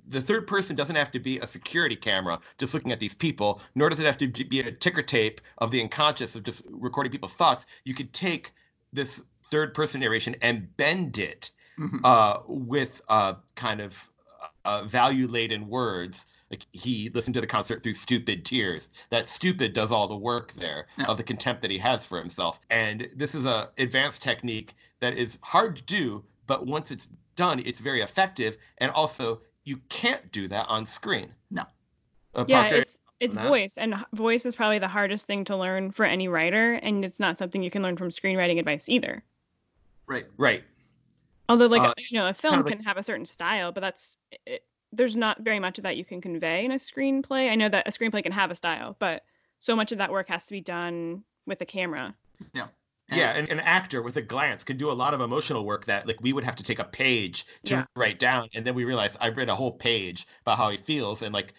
[0.07, 3.61] the third person doesn't have to be a security camera just looking at these people,
[3.75, 7.11] nor does it have to be a ticker tape of the unconscious of just recording
[7.11, 7.65] people's thoughts.
[7.83, 8.53] You could take
[8.93, 11.99] this third person narration and bend it mm-hmm.
[12.03, 14.09] uh, with uh, kind of
[14.63, 19.73] uh, value laden words like he listened to the concert through stupid tears that stupid
[19.73, 21.05] does all the work there yeah.
[21.05, 25.15] of the contempt that he has for himself and this is a advanced technique that
[25.15, 30.31] is hard to do but once it's done it's very effective and also you can't
[30.31, 31.63] do that on screen no
[32.35, 35.91] uh, yeah Parker, it's, it's voice and voice is probably the hardest thing to learn
[35.91, 39.23] for any writer and it's not something you can learn from screenwriting advice either
[40.07, 40.63] right right
[41.49, 43.71] although like uh, you know a film kind of like, can have a certain style
[43.71, 44.63] but that's it,
[44.95, 47.49] there's not very much of that you can convey in a screenplay.
[47.49, 49.23] I know that a screenplay can have a style, but
[49.59, 52.15] so much of that work has to be done with the camera.
[52.53, 52.67] Yeah.
[53.09, 56.07] Yeah, and an actor with a glance can do a lot of emotional work that
[56.07, 57.85] like we would have to take a page to yeah.
[57.95, 61.21] write down, and then we realize I've read a whole page about how he feels,
[61.21, 61.53] and like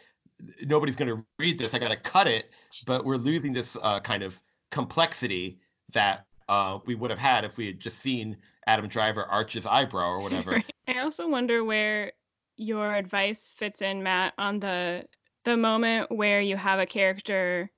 [0.62, 1.72] nobody's going to read this.
[1.72, 2.50] I got to cut it,
[2.86, 5.60] but we're losing this uh, kind of complexity
[5.92, 9.66] that uh, we would have had if we had just seen Adam Driver arch his
[9.66, 10.62] eyebrow or whatever.
[10.88, 12.12] I also wonder where
[12.56, 15.04] your advice fits in, Matt, on the
[15.44, 17.70] the moment where you have a character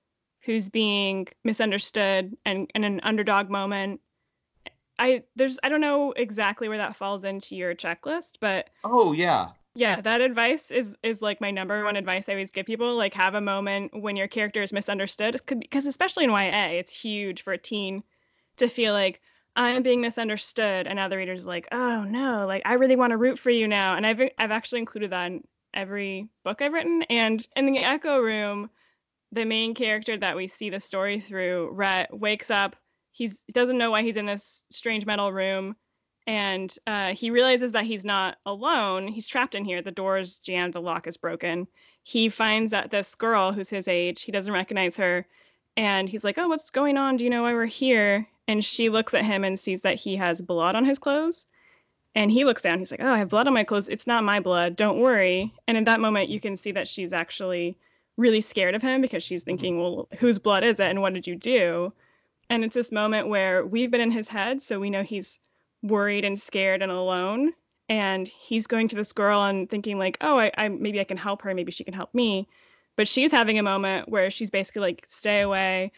[0.48, 4.00] who's being misunderstood and in an underdog moment.
[4.98, 9.48] I there's I don't know exactly where that falls into your checklist, but oh yeah.
[9.74, 12.96] Yeah, that advice is is like my number one advice I always give people.
[12.96, 17.42] Like have a moment when your character is misunderstood, because especially in YA, it's huge
[17.42, 18.02] for a teen
[18.56, 19.20] to feel like,
[19.54, 20.86] I'm being misunderstood.
[20.86, 23.68] And now the reader's like, oh no, like I really want to root for you
[23.68, 23.96] now.
[23.96, 27.02] And I've I've actually included that in every book I've written.
[27.02, 28.70] And in the Echo Room,
[29.32, 32.76] the main character that we see the story through, Rhett, wakes up.
[33.12, 35.76] He doesn't know why he's in this strange metal room,
[36.26, 39.08] and uh, he realizes that he's not alone.
[39.08, 39.82] He's trapped in here.
[39.82, 40.74] The door's jammed.
[40.74, 41.66] The lock is broken.
[42.04, 44.22] He finds that this girl who's his age.
[44.22, 45.26] He doesn't recognize her,
[45.76, 47.16] and he's like, "Oh, what's going on?
[47.16, 50.16] Do you know why we're here?" and she looks at him and sees that he
[50.16, 51.44] has blood on his clothes
[52.14, 54.24] and he looks down he's like oh i have blood on my clothes it's not
[54.24, 57.76] my blood don't worry and in that moment you can see that she's actually
[58.18, 59.50] really scared of him because she's mm-hmm.
[59.50, 61.90] thinking well whose blood is it and what did you do
[62.50, 65.40] and it's this moment where we've been in his head so we know he's
[65.82, 67.52] worried and scared and alone
[67.88, 71.16] and he's going to this girl and thinking like oh I, I maybe i can
[71.16, 72.46] help her maybe she can help me
[72.96, 75.92] but she's having a moment where she's basically like stay away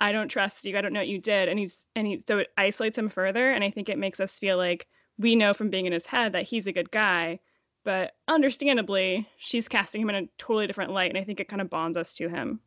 [0.00, 0.76] I don't trust you.
[0.76, 1.48] I don't know what you did.
[1.48, 3.50] And he's and he so it isolates him further.
[3.50, 4.86] And I think it makes us feel like
[5.18, 7.40] we know from being in his head that he's a good guy.
[7.86, 11.08] But understandably, she's casting him in a totally different light.
[11.08, 12.58] And I think it kind of bonds us to him.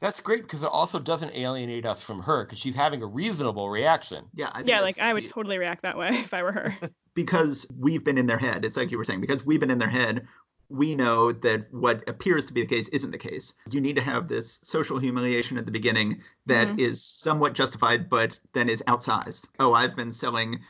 [0.00, 3.70] That's great because it also doesn't alienate us from her because she's having a reasonable
[3.70, 4.24] reaction.
[4.34, 4.50] Yeah.
[4.64, 5.28] yeah, like I would the...
[5.28, 6.76] totally react that way if I were her.
[7.14, 8.64] because we've been in their head.
[8.64, 10.26] It's like you were saying, because we've been in their head,
[10.68, 13.54] we know that what appears to be the case isn't the case.
[13.70, 16.80] You need to have this social humiliation at the beginning that mm-hmm.
[16.80, 19.46] is somewhat justified, but then is outsized.
[19.58, 20.60] Oh, I've been selling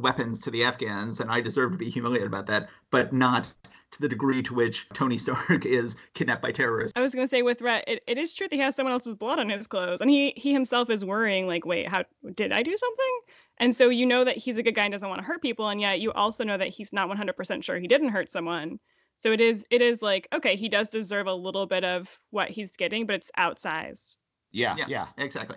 [0.00, 3.52] weapons to the Afghans and I deserve to be humiliated about that, but not
[3.92, 6.92] to the degree to which Tony Stark is kidnapped by terrorists.
[6.96, 8.92] I was going to say with Rhett, it, it is true that he has someone
[8.92, 10.00] else's blood on his clothes.
[10.00, 13.20] And he, he himself is worrying, like, wait, how did I do something?
[13.58, 15.68] And so you know that he's a good guy and doesn't want to hurt people.
[15.68, 18.78] And yet you also know that he's not 100% sure he didn't hurt someone
[19.18, 22.50] So it is it is like okay, he does deserve a little bit of what
[22.50, 24.16] he's getting, but it's outsized.
[24.52, 25.06] Yeah, yeah, yeah.
[25.18, 25.56] exactly.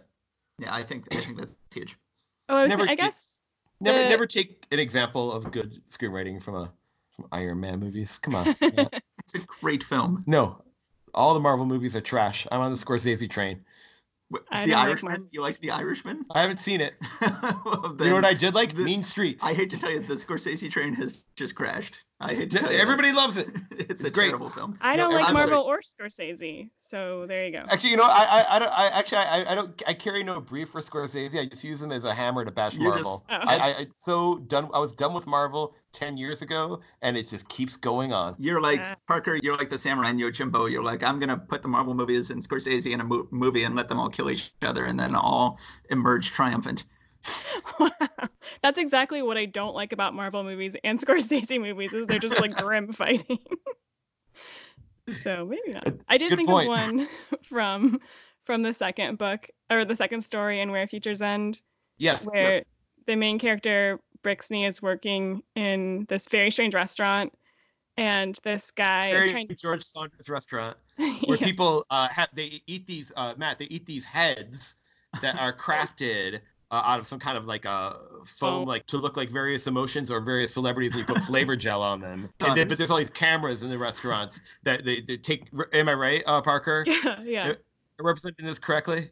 [0.60, 1.98] Yeah, I think I think that's huge.
[2.48, 3.40] Oh, I, was, never, I guess
[3.80, 4.10] never the...
[4.10, 6.72] never take an example of good screenwriting from a
[7.16, 8.18] from Iron Man movies.
[8.18, 8.56] Come on.
[8.62, 10.24] it's a great film.
[10.26, 10.62] No,
[11.14, 12.48] all the Marvel movies are trash.
[12.52, 13.64] I'm on the Scorsese train.
[14.32, 15.22] The Irishman?
[15.22, 16.26] Like you liked The Irishman?
[16.32, 16.96] I haven't seen it.
[17.22, 18.76] well, you know what I did like?
[18.76, 19.44] The, mean Streets.
[19.44, 22.00] I hate to tell you, the Scorsese train has just crashed.
[22.20, 22.78] I hate to tell you.
[22.78, 23.18] Everybody that.
[23.18, 23.48] loves it.
[23.72, 24.28] it's, it's a great.
[24.28, 24.78] terrible film.
[24.82, 27.64] I don't no, like Marvel or Scorsese, so there you go.
[27.70, 28.72] Actually, you know, I I, I don't.
[28.72, 29.84] I actually I, I don't.
[29.88, 31.40] I carry no brief for Scorsese.
[31.40, 33.26] I just use him as a hammer to bash You're Marvel.
[33.30, 33.48] Just, oh.
[33.48, 34.70] I, I, I so done.
[34.74, 38.62] I was done with Marvel 10 years ago and it just keeps going on you're
[38.62, 41.94] like parker you're like the samurai and yojimbo you're like i'm gonna put the marvel
[41.94, 45.00] movies and scorsese in a mo- movie and let them all kill each other and
[45.00, 46.86] then all emerge triumphant
[47.80, 47.90] wow.
[48.62, 52.40] That's exactly what I don't like about Marvel movies and Scorsese movies is they're just
[52.40, 53.40] like grim fighting.
[55.22, 55.94] so maybe not.
[56.08, 56.70] I did think point.
[56.70, 57.08] of one
[57.44, 58.00] from
[58.46, 61.62] from the second book or the second story in Where Futures End.
[61.98, 62.26] Yes.
[62.26, 62.64] Where yes.
[63.06, 67.34] the main character Brixney is working in this very strange restaurant,
[67.98, 69.48] and this guy very is trying.
[69.48, 71.46] To George Saunders restaurant where yeah.
[71.46, 74.76] people uh, have they eat these uh, Matt they eat these heads
[75.22, 76.40] that are crafted
[76.72, 78.64] uh, out of some kind of like a foam, oh.
[78.64, 82.00] like to look like various emotions or various celebrities, and you put flavor gel on
[82.00, 82.30] them.
[82.38, 85.48] Then, but there's all these cameras in the restaurants that they, they take.
[85.74, 86.84] Am I right, uh, Parker?
[86.88, 87.48] Yeah, yeah.
[87.48, 87.56] Am
[88.00, 89.10] I representing this correctly?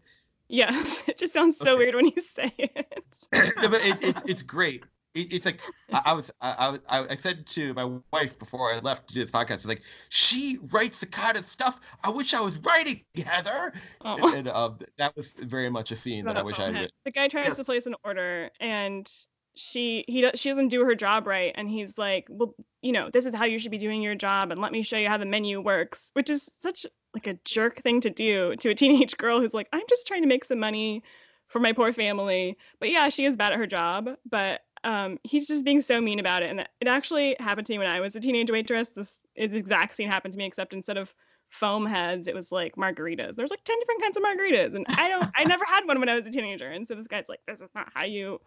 [0.50, 1.78] Yes, it just sounds so okay.
[1.78, 3.04] weird when you say it.
[3.62, 7.74] no, but it, it's it's great it's like I, was I, I I said to
[7.74, 11.38] my wife before I left to do this podcast, it's like she writes the kind
[11.38, 13.74] of stuff I wish I was writing, Heather.
[14.02, 14.28] Oh.
[14.28, 16.74] And, and uh, that was very much a scene that I wish I had.
[16.74, 16.90] Written.
[17.06, 17.58] The guy tries yes.
[17.58, 19.10] to place an order, and
[19.56, 23.26] she he she doesn't do her job right, and he's like, well, you know, this
[23.26, 25.26] is how you should be doing your job, and let me show you how the
[25.26, 29.40] menu works, which is such like a jerk thing to do to a teenage girl
[29.40, 31.04] who's like, I'm just trying to make some money
[31.48, 32.58] for my poor family.
[32.80, 36.20] But yeah, she is bad at her job, but um, he's just being so mean
[36.20, 36.50] about it.
[36.50, 38.90] And it actually happened to me when I was a teenage waitress.
[38.90, 41.14] This, exact scene happened to me, except instead of
[41.50, 43.36] foam heads, it was like margaritas.
[43.36, 44.76] There's like 10 different kinds of margaritas.
[44.76, 46.68] And I don't, I never had one when I was a teenager.
[46.68, 48.42] And so this guy's like, this is not how you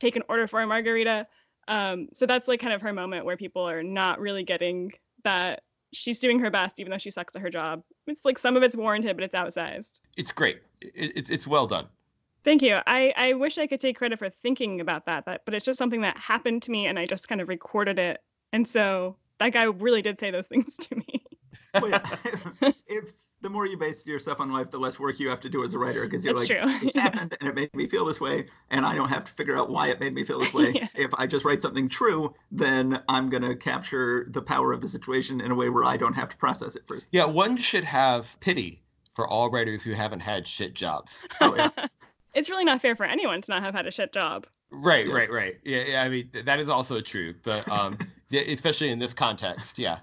[0.00, 1.26] take an order for a margarita.
[1.68, 4.92] Um, so that's like kind of her moment where people are not really getting
[5.24, 5.62] that
[5.92, 7.82] she's doing her best, even though she sucks at her job.
[8.06, 10.00] It's like some of it's warranted, but it's outsized.
[10.16, 10.62] It's great.
[10.80, 11.86] It's, it's well done.
[12.44, 12.78] Thank you.
[12.86, 15.78] I, I wish I could take credit for thinking about that, that, but it's just
[15.78, 18.20] something that happened to me and I just kind of recorded it.
[18.52, 21.24] And so that guy really did say those things to me.
[21.80, 22.02] well,
[22.86, 25.64] if the more you base yourself on life, the less work you have to do
[25.64, 26.78] as a writer because you're That's like, true.
[26.80, 29.56] this happened and it made me feel this way, and I don't have to figure
[29.56, 30.72] out why it made me feel this way.
[30.74, 30.88] yeah.
[30.94, 34.88] If I just write something true, then I'm going to capture the power of the
[34.88, 37.06] situation in a way where I don't have to process it first.
[37.12, 38.82] Yeah, one should have pity
[39.14, 41.26] for all writers who haven't had shit jobs.
[41.40, 41.86] Oh, yeah
[42.34, 44.46] it's really not fair for anyone to not have had a shit job.
[44.70, 45.14] Right, yes.
[45.14, 45.54] right, right.
[45.64, 46.02] Yeah, yeah.
[46.02, 47.98] I mean, that is also true, but um,
[48.32, 49.98] especially in this context, yeah.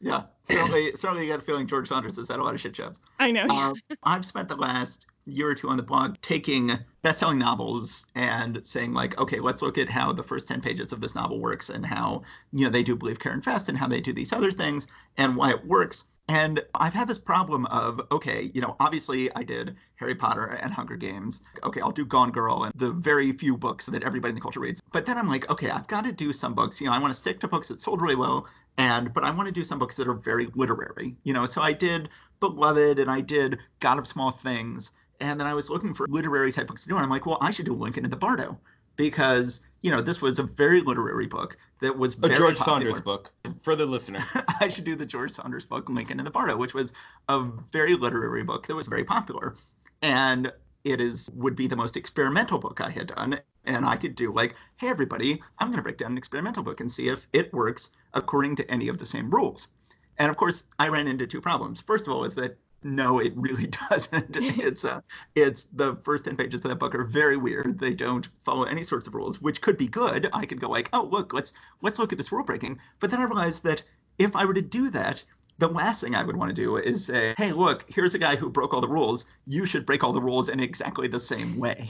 [0.00, 2.72] Yeah, certainly, certainly, you got a feeling George Saunders has had a lot of shit
[2.72, 3.00] jobs.
[3.18, 3.46] I know.
[3.50, 8.64] Uh, I've spent the last year or two on the blog taking best-selling novels and
[8.64, 11.68] saying like, okay, let's look at how the first ten pages of this novel works
[11.68, 14.52] and how you know they do believe care invest and how they do these other
[14.52, 14.86] things
[15.16, 16.04] and why it works.
[16.28, 20.72] And I've had this problem of, okay, you know, obviously I did Harry Potter and
[20.72, 21.42] Hunger Games.
[21.64, 24.60] Okay, I'll do Gone Girl and the very few books that everybody in the culture
[24.60, 24.82] reads.
[24.92, 26.80] But then I'm like, okay, I've got to do some books.
[26.80, 29.30] You know, I want to stick to books that sold really well, and but I
[29.30, 31.16] want to do some books that are very literary.
[31.24, 32.10] You know, so I did
[32.40, 34.92] Beloved and I did God of Small Things.
[35.20, 36.94] And then I was looking for literary type books to do.
[36.94, 38.56] And I'm like, well, I should do Lincoln in the Bardo
[38.96, 42.56] because you know this was a very literary book that was a George popular.
[42.56, 44.24] Saunders book for the listener.
[44.60, 46.92] I should do the George Saunders book Lincoln in the Bardo, which was
[47.28, 49.54] a very literary book that was very popular,
[50.02, 50.52] and
[50.84, 53.40] it is would be the most experimental book I had done.
[53.64, 56.80] And I could do like, hey everybody, I'm going to break down an experimental book
[56.80, 59.68] and see if it works according to any of the same rules.
[60.16, 61.80] And of course, I ran into two problems.
[61.80, 64.36] First of all, is that no, it really doesn't.
[64.36, 65.00] it's uh,
[65.34, 67.78] it's the first ten pages of that book are very weird.
[67.78, 70.28] They don't follow any sorts of rules, which could be good.
[70.32, 71.52] I could go like, oh look, let's
[71.82, 72.78] let's look at this rule breaking.
[73.00, 73.82] But then I realized that
[74.18, 75.22] if I were to do that,
[75.58, 78.36] the last thing I would want to do is say, hey, look, here's a guy
[78.36, 79.26] who broke all the rules.
[79.46, 81.88] You should break all the rules in exactly the same way.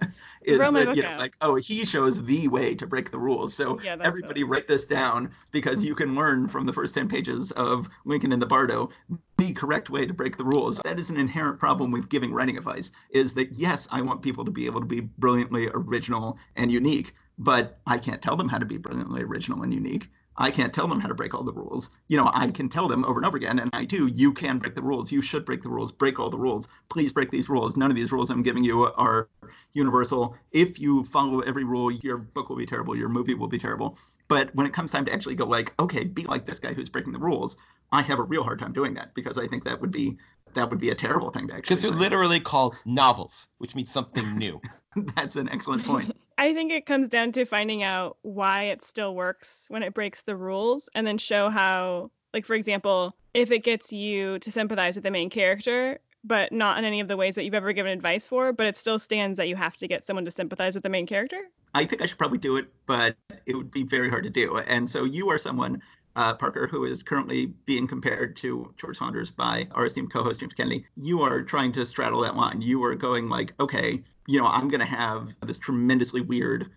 [0.42, 3.54] is that you know, like, oh, he shows the way to break the rules.
[3.54, 7.50] So yeah, everybody write this down because you can learn from the first 10 pages
[7.52, 8.90] of Lincoln and the Bardo
[9.38, 10.80] the correct way to break the rules.
[10.84, 14.44] That is an inherent problem with giving writing advice, is that yes, I want people
[14.44, 18.58] to be able to be brilliantly original and unique, but I can't tell them how
[18.58, 20.08] to be brilliantly original and unique.
[20.40, 21.90] I can't tell them how to break all the rules.
[22.08, 24.06] You know, I can tell them over and over again, and I do.
[24.06, 25.12] You can break the rules.
[25.12, 25.92] You should break the rules.
[25.92, 26.66] Break all the rules.
[26.88, 27.76] Please break these rules.
[27.76, 29.28] None of these rules I'm giving you are
[29.74, 30.34] universal.
[30.50, 32.96] If you follow every rule, your book will be terrible.
[32.96, 33.98] Your movie will be terrible.
[34.28, 36.88] But when it comes time to actually go, like, okay, be like this guy who's
[36.88, 37.58] breaking the rules,
[37.92, 40.16] I have a real hard time doing that because I think that would be
[40.54, 41.76] that would be a terrible thing to actually.
[41.76, 44.60] Because they're literally called novels, which means something new.
[45.14, 46.16] That's an excellent point.
[46.50, 50.22] I think it comes down to finding out why it still works when it breaks
[50.22, 54.96] the rules, and then show how, like for example, if it gets you to sympathize
[54.96, 57.92] with the main character, but not in any of the ways that you've ever given
[57.92, 60.82] advice for, but it still stands that you have to get someone to sympathize with
[60.82, 61.40] the main character.
[61.72, 63.14] I think I should probably do it, but
[63.46, 64.58] it would be very hard to do.
[64.58, 65.80] And so you are someone
[66.20, 70.54] uh, Parker, who is currently being compared to George Saunders by our esteemed co-host James
[70.54, 72.60] Kennedy, you are trying to straddle that line.
[72.60, 76.70] You are going like, okay, you know, I'm going to have this tremendously weird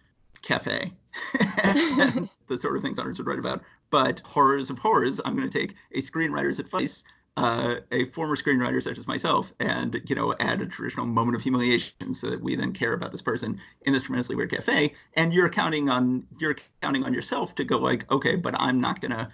[0.44, 0.94] cafe,
[1.34, 3.64] the sort of things Saunders would write about.
[3.90, 7.04] But horrors of horrors, I'm going to take a screenwriter's advice
[7.36, 11.42] uh, a former screenwriter such as myself and you know add a traditional moment of
[11.42, 14.94] humiliation so that we then care about this person in this tremendously weird cafe.
[15.16, 19.02] And you're counting on you're counting on yourself to go like okay but i'm not
[19.02, 19.30] going to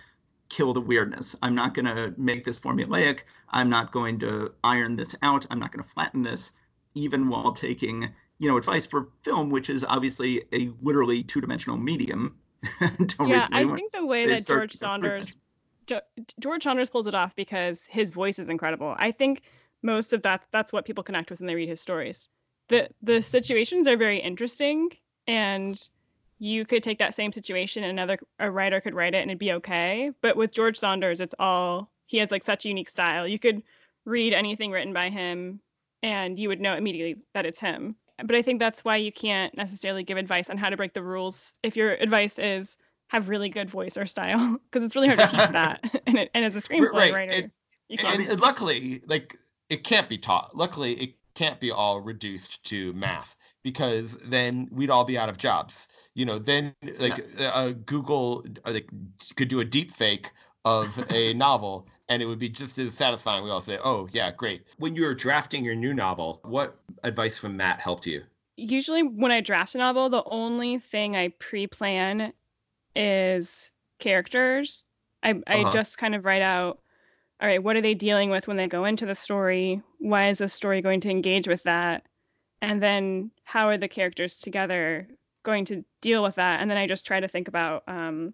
[0.50, 1.36] kill the weirdness.
[1.42, 3.20] I'm not going to make this formulaic.
[3.52, 5.46] I'm not going to iron this out.
[5.52, 6.52] I'm not going to flatten this
[6.96, 12.36] even while taking you know advice for film which is obviously a literally two-dimensional medium.
[13.20, 15.38] Yeah i think the way that george saunders
[16.40, 18.96] George Saunders pulls it off because his voice is incredible.
[18.98, 19.42] I think
[19.82, 22.30] most of that that's what people connect with when they read his stories.
[22.68, 24.92] The the situations are very interesting
[25.28, 25.82] and
[26.38, 29.40] you could take that same situation and another a writer could write it and it'd
[29.40, 30.12] be okay.
[30.22, 33.28] But with George Saunders, it's all he has like such a unique style.
[33.28, 33.64] You could
[34.06, 35.60] read anything written by him
[36.02, 37.96] and you would know immediately that it's him.
[38.24, 41.04] But I think that's why you can't necessarily give advice on how to break the
[41.04, 42.78] rules if your advice is
[43.10, 46.02] have really good voice or style because it's really hard to teach that.
[46.08, 47.14] and, it, and as a screenplay right.
[47.14, 47.52] writer, and,
[48.04, 49.36] and, and luckily, like
[49.70, 50.56] it can't be taught.
[50.56, 55.38] Luckily, it can't be all reduced to math because then we'd all be out of
[55.38, 55.88] jobs.
[56.14, 57.50] You know, then like yeah.
[57.50, 58.90] uh, Google uh, like
[59.36, 60.32] could do a deep fake
[60.66, 63.44] of a novel and it would be just as satisfying.
[63.44, 67.38] We all say, "Oh, yeah, great." When you were drafting your new novel, what advice
[67.38, 68.24] from Matt helped you?
[68.58, 72.34] Usually, when I draft a novel, the only thing I pre-plan
[72.96, 74.84] is characters.
[75.22, 75.72] I, I uh-huh.
[75.72, 76.80] just kind of write out,
[77.42, 79.82] all right, what are they dealing with when they go into the story?
[80.00, 82.06] Why is the story going to engage with that?
[82.62, 85.08] And then how are the characters together
[85.44, 86.60] going to deal with that?
[86.60, 88.34] And then I just try to think about um,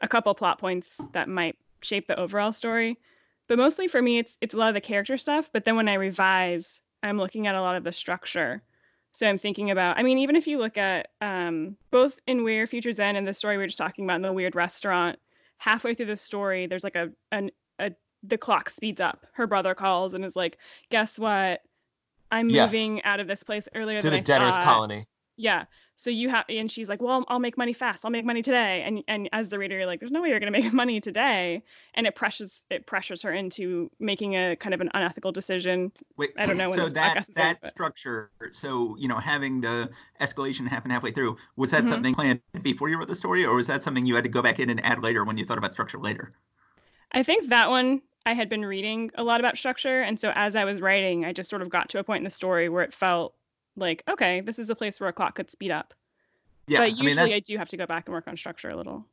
[0.00, 2.98] a couple plot points that might shape the overall story.
[3.48, 5.50] But mostly for me, it's it's a lot of the character stuff.
[5.52, 8.62] But then when I revise, I'm looking at a lot of the structure
[9.16, 12.66] so I'm thinking about, I mean, even if you look at um, both in Where
[12.66, 15.18] Futures End and the story we were just talking about in the weird restaurant,
[15.56, 17.92] halfway through the story, there's like a, an, a,
[18.22, 19.26] the clock speeds up.
[19.32, 20.58] Her brother calls and is like,
[20.90, 21.62] guess what?
[22.30, 22.70] I'm yes.
[22.70, 25.06] moving out of this place earlier to than the debtor's colony.
[25.38, 25.64] Yeah
[25.96, 28.82] so you have and she's like well i'll make money fast i'll make money today
[28.86, 31.00] and and as the reader you're like there's no way you're going to make money
[31.00, 31.62] today
[31.94, 36.32] and it pressures it pressures her into making a kind of an unethical decision wait
[36.38, 39.90] i don't know so that that is, structure so you know having the
[40.20, 41.92] escalation half and halfway through was that mm-hmm.
[41.92, 44.42] something planned before you wrote the story or was that something you had to go
[44.42, 46.32] back in and add later when you thought about structure later
[47.12, 50.02] i think that one I had been reading a lot about structure.
[50.02, 52.24] And so as I was writing, I just sort of got to a point in
[52.24, 53.35] the story where it felt
[53.76, 55.94] like, okay, this is a place where a clock could speed up.
[56.66, 58.70] Yeah, but usually I, mean, I do have to go back and work on structure
[58.70, 59.06] a little.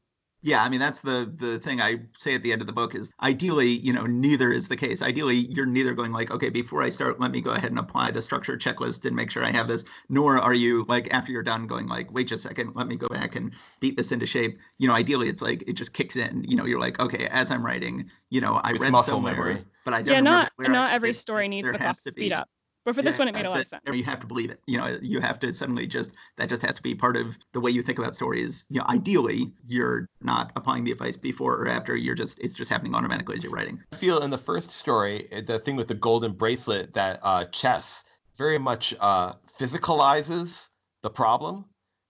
[0.46, 2.96] Yeah, I mean that's the the thing I say at the end of the book
[2.96, 5.02] is ideally, you know, neither is the case.
[5.02, 8.12] Ideally, you're neither going like, okay, before I start, let me go ahead and apply
[8.12, 11.44] the structure checklist and make sure I have this, nor are you like after you're
[11.44, 14.26] done going like, wait just a second, let me go back and beat this into
[14.26, 14.60] shape.
[14.80, 16.44] You know, ideally it's like it just kicks in.
[16.44, 19.66] You know, you're like, okay, as I'm writing, you know, I it's read somewhere, memory.
[19.86, 20.14] but I don't.
[20.14, 22.50] Yeah, not not I, every it, story needs the clock to speed up.
[22.86, 23.82] But for this one, it made a lot of sense.
[23.92, 24.60] You have to believe it.
[24.68, 27.62] You know, you have to suddenly just that just has to be part of the
[27.62, 28.66] way you think about stories.
[28.70, 31.96] You know, ideally, you're not applying the advice before or after.
[31.96, 33.82] You're just it's just happening automatically as you're writing.
[33.94, 38.04] I feel in the first story, the thing with the golden bracelet that uh, chess
[38.36, 40.70] very much uh, physicalizes
[41.04, 41.66] the problem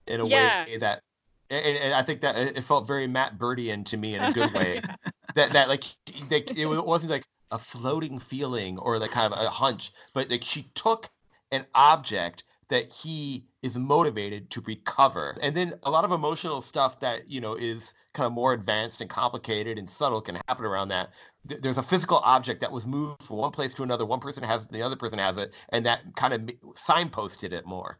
[0.06, 0.64] in a yeah.
[0.64, 1.02] way that
[1.50, 4.52] and, and, I think that it felt very Matt Birdian to me in a good
[4.54, 4.80] way.
[5.34, 5.84] that that like,
[6.30, 10.44] like it wasn't like a floating feeling or like kind of a hunch, but like
[10.44, 11.08] she took
[11.50, 15.36] an object that he is motivated to recover.
[15.42, 19.00] And then a lot of emotional stuff that, you know, is kind of more advanced
[19.00, 21.10] and complicated and subtle can happen around that.
[21.44, 24.06] There's a physical object that was moved from one place to another.
[24.06, 26.40] One person has it, the other person has it, and that kind of
[26.72, 27.98] signposted it more.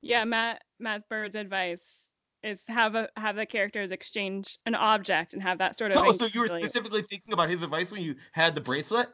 [0.00, 2.05] Yeah, Matt Matt Bird's advice
[2.46, 5.98] is have a have the characters exchange an object and have that sort of.
[5.98, 9.08] So, so you were specifically thinking about his advice when you had the bracelet.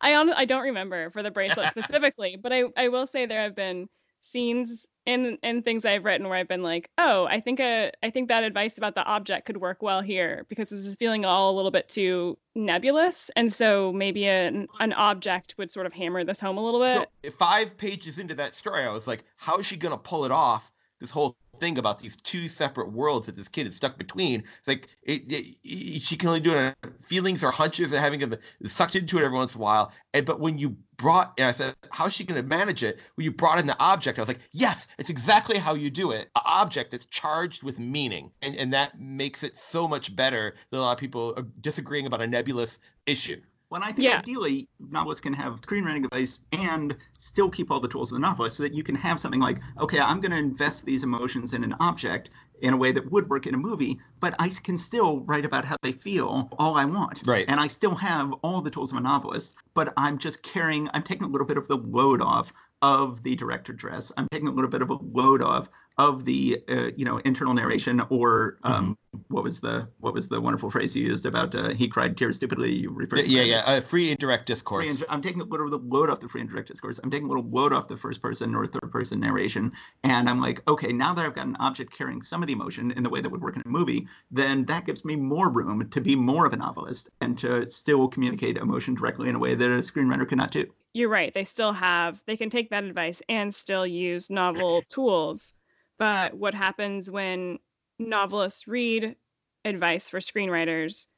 [0.00, 3.42] I on I don't remember for the bracelet specifically, but I I will say there
[3.42, 3.88] have been
[4.20, 8.10] scenes in in things I've written where I've been like, oh, I think a I
[8.10, 11.50] think that advice about the object could work well here because this is feeling all
[11.50, 16.24] a little bit too nebulous, and so maybe an an object would sort of hammer
[16.24, 17.08] this home a little bit.
[17.24, 20.32] So five pages into that story, I was like, how is she gonna pull it
[20.32, 20.70] off?
[21.00, 24.44] This whole thing about these two separate worlds that this kid is stuck between.
[24.58, 26.74] It's like it, it, it, she can only do it.
[26.82, 29.92] On feelings or hunches and having them sucked into it every once in a while.
[30.12, 33.00] And but when you brought, and I said, how's she going to manage it?
[33.14, 36.10] When you brought in the object, I was like, yes, it's exactly how you do
[36.10, 36.28] it.
[36.34, 40.80] An object that's charged with meaning, and and that makes it so much better than
[40.80, 43.40] a lot of people disagreeing about a nebulous issue.
[43.68, 44.18] When I think yeah.
[44.18, 48.56] ideally novelists can have screenwriting advice and still keep all the tools of the novelist
[48.56, 51.62] so that you can have something like, okay, I'm going to invest these emotions in
[51.62, 52.30] an object
[52.62, 55.64] in a way that would work in a movie, but I can still write about
[55.64, 57.22] how they feel all I want.
[57.26, 57.44] Right.
[57.46, 61.02] And I still have all the tools of a novelist, but I'm just carrying, I'm
[61.02, 64.10] taking a little bit of the load off of the director dress.
[64.16, 65.68] I'm taking a little bit of a load off
[65.98, 69.34] of the uh, you know internal narration or um, mm-hmm.
[69.34, 72.36] what was the what was the wonderful phrase you used about uh, he cried tears
[72.36, 73.62] stupidly you referred yeah yeah, yeah.
[73.66, 74.98] Uh, free indirect discourse.
[74.98, 77.00] Free, i'm taking a little of the load off the free indirect discourse.
[77.02, 79.72] I'm taking a little load off the first person or third person narration.
[80.04, 82.92] And i'm like okay now that i've got an object carrying some of the emotion
[82.92, 85.88] in the way that would work in a movie then that gives me more room
[85.90, 89.54] to be more of a novelist and to still communicate emotion directly in a way
[89.54, 90.66] that a screenwriter cannot do.
[90.94, 91.32] You're right.
[91.32, 95.54] They still have they can take that advice and still use novel tools
[95.98, 97.58] but what happens when
[97.98, 99.16] novelists read
[99.64, 101.08] advice for screenwriters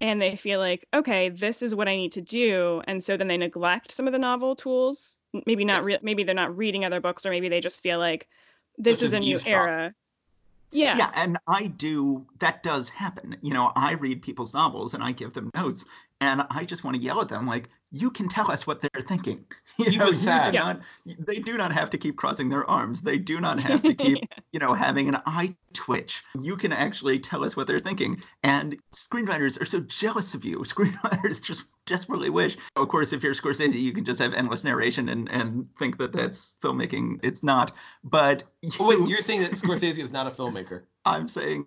[0.00, 3.26] and they feel like, okay, this is what I need to do, and so then
[3.26, 5.16] they neglect some of the novel tools.
[5.44, 5.84] Maybe not.
[5.84, 8.28] Re- maybe they're not reading other books, or maybe they just feel like
[8.76, 9.94] this is a new era.
[10.70, 10.96] Yeah.
[10.96, 12.26] Yeah, and I do.
[12.38, 13.36] That does happen.
[13.42, 15.84] You know, I read people's novels and I give them notes,
[16.20, 19.02] and I just want to yell at them like, you can tell us what they're
[19.02, 19.44] thinking.
[19.78, 20.80] You know, you not,
[21.20, 23.00] they do not have to keep crossing their arms.
[23.00, 24.38] They do not have to keep, yeah.
[24.50, 26.24] you know, having an eye twitch.
[26.36, 28.20] You can actually tell us what they're thinking.
[28.42, 30.58] And screenwriters are so jealous of you.
[30.64, 32.56] Screenwriters just desperately wish.
[32.74, 36.12] Of course, if you're Scorsese, you can just have endless narration and, and think that
[36.12, 37.20] that's filmmaking.
[37.22, 37.70] It's not.
[38.02, 40.82] But you, oh, wait, you're saying that Scorsese is not a filmmaker?
[41.04, 41.66] I'm saying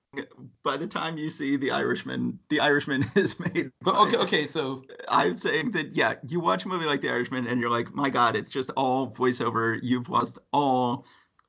[0.63, 3.72] by the time you see The Irishman, The Irishman is made.
[3.82, 7.47] But okay, okay, so I'm saying that yeah, you watch a movie like The Irishman
[7.47, 9.80] and you're like, my God, it's just all voiceover.
[9.82, 11.05] You've lost all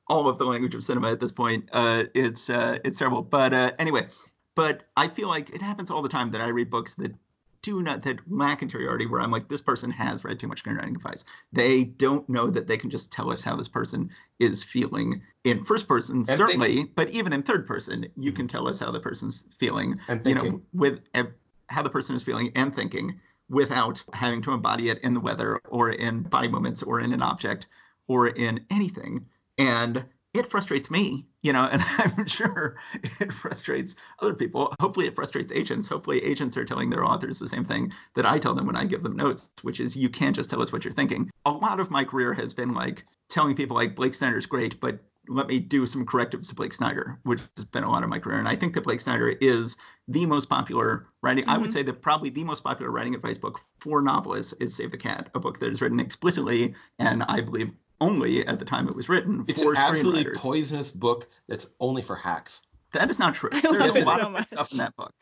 [0.07, 1.69] all of the language of cinema at this point.
[1.71, 3.21] Uh, it's uh, it's terrible.
[3.21, 4.07] But uh, anyway,
[4.55, 7.13] but I feel like it happens all the time that I read books that
[7.61, 10.95] do not that lack interiority where I'm like, this person has read too much screenwriting
[10.95, 11.23] advice.
[11.53, 15.63] They don't know that they can just tell us how this person is feeling in
[15.63, 16.91] first person, and certainly, thinking.
[16.95, 19.97] but even in third person, you can tell us how the person's feeling.
[20.09, 21.23] And you know, with uh,
[21.67, 25.59] how the person is feeling and thinking without having to embody it in the weather
[25.69, 27.67] or in body movements or in an object
[28.07, 29.25] or in anything.
[29.57, 32.75] And it frustrates me, you know, and I'm sure
[33.19, 34.73] it frustrates other people.
[34.79, 35.87] Hopefully, it frustrates agents.
[35.87, 38.85] Hopefully, agents are telling their authors the same thing that I tell them when I
[38.85, 41.29] give them notes, which is you can't just tell us what you're thinking.
[41.45, 44.99] A lot of my career has been like telling people like Blake Snyder's great, but
[45.27, 48.19] let me do some correctives to Blake Snyder, which has been a lot of my
[48.19, 48.39] career.
[48.39, 51.43] And I think that Blake Snyder is the most popular writing.
[51.43, 51.51] Mm-hmm.
[51.51, 51.77] I would mm-hmm.
[51.77, 55.29] say that probably the most popular writing advice book for novelists is Save the Cat,
[55.33, 57.71] a book that is written explicitly and I believe
[58.01, 62.01] only at the time it was written it's for an absolutely poisonous book that's only
[62.01, 62.67] for hacks.
[62.91, 63.49] That is not true.
[63.61, 65.13] There's a lot so of good stuff in that book.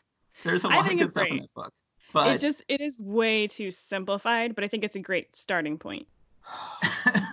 [0.44, 1.32] There's a lot of good stuff great.
[1.32, 1.72] in that book.
[2.12, 5.78] But it just it is way too simplified, but I think it's a great starting
[5.78, 6.06] point.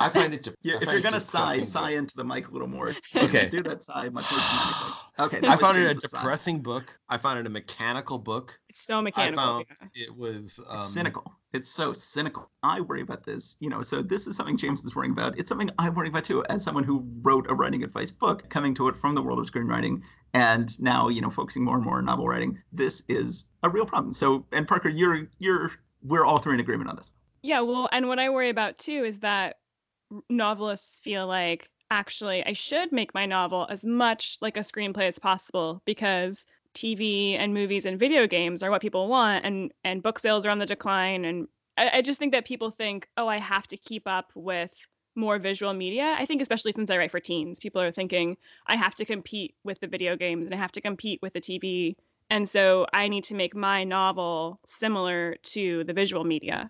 [0.01, 0.43] I find it.
[0.43, 2.95] To, yeah, if you're gonna sigh, sigh into the mic a little more.
[3.15, 3.49] Okay.
[3.49, 5.39] do that sigh much more dramatically.
[5.39, 5.47] Okay.
[5.47, 6.61] I found it a depressing sigh.
[6.61, 6.99] book.
[7.09, 8.59] I found it a mechanical book.
[8.69, 9.39] It's so mechanical.
[9.39, 10.05] I found yeah.
[10.05, 11.33] it was um, cynical.
[11.51, 12.49] It's so cynical.
[12.63, 13.81] I worry about this, you know.
[13.81, 15.37] So this is something James is worrying about.
[15.37, 18.73] It's something I worry about too, as someone who wrote a writing advice book, coming
[18.75, 20.01] to it from the world of screenwriting,
[20.33, 22.61] and now you know focusing more and more on novel writing.
[22.71, 24.13] This is a real problem.
[24.13, 25.71] So, and Parker, you're you're
[26.03, 27.11] we're all three in agreement on this.
[27.41, 29.57] Yeah, well, and what I worry about too is that
[30.29, 35.19] novelists feel like actually I should make my novel as much like a screenplay as
[35.19, 40.19] possible because TV and movies and video games are what people want and and book
[40.19, 43.37] sales are on the decline and I, I just think that people think, oh, I
[43.39, 44.71] have to keep up with
[45.15, 46.15] more visual media.
[46.17, 48.37] I think especially since I write for teens, people are thinking
[48.67, 51.41] I have to compete with the video games and I have to compete with the
[51.41, 51.97] TV.
[52.29, 56.69] And so I need to make my novel similar to the visual media.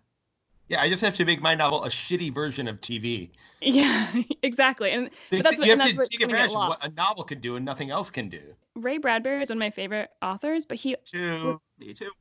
[0.70, 3.32] Yeah, I just have to make my novel a shitty version of TV.
[3.59, 4.07] Yeah,
[4.43, 4.91] exactly.
[4.91, 7.65] And that's what, you have to take advantage of what a novel can do and
[7.65, 8.41] nothing else can do.
[8.76, 11.59] Ray Bradbury is one of my favorite authors, but he too.
[11.80, 12.11] Me too.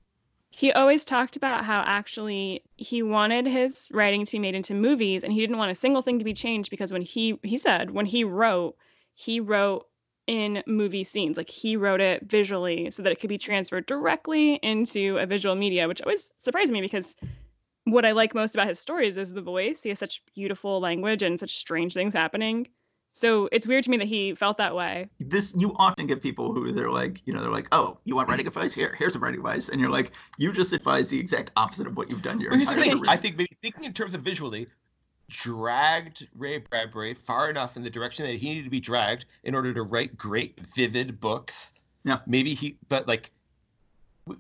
[0.51, 5.23] He always talked about how actually he wanted his writing to be made into movies
[5.23, 7.91] and he didn't want a single thing to be changed because when he he said
[7.91, 8.77] when he wrote,
[9.15, 9.87] he wrote
[10.27, 11.37] in movie scenes.
[11.37, 15.55] Like he wrote it visually so that it could be transferred directly into a visual
[15.55, 17.15] media, which always surprised me because
[17.93, 19.83] what I like most about his stories is the voice.
[19.83, 22.69] He has such beautiful language and such strange things happening.
[23.13, 25.09] So it's weird to me that he felt that way.
[25.19, 28.29] This you often get people who they're like, you know, they're like, "Oh, you want
[28.29, 28.73] writing advice?
[28.73, 31.97] Here, here's some writing advice," and you're like, "You just advise the exact opposite of
[31.97, 34.69] what you've done your entire career." I think maybe thinking in terms of visually,
[35.29, 39.55] dragged Ray Bradbury far enough in the direction that he needed to be dragged in
[39.55, 41.73] order to write great, vivid books.
[42.05, 42.21] Yeah.
[42.27, 43.33] Maybe he, but like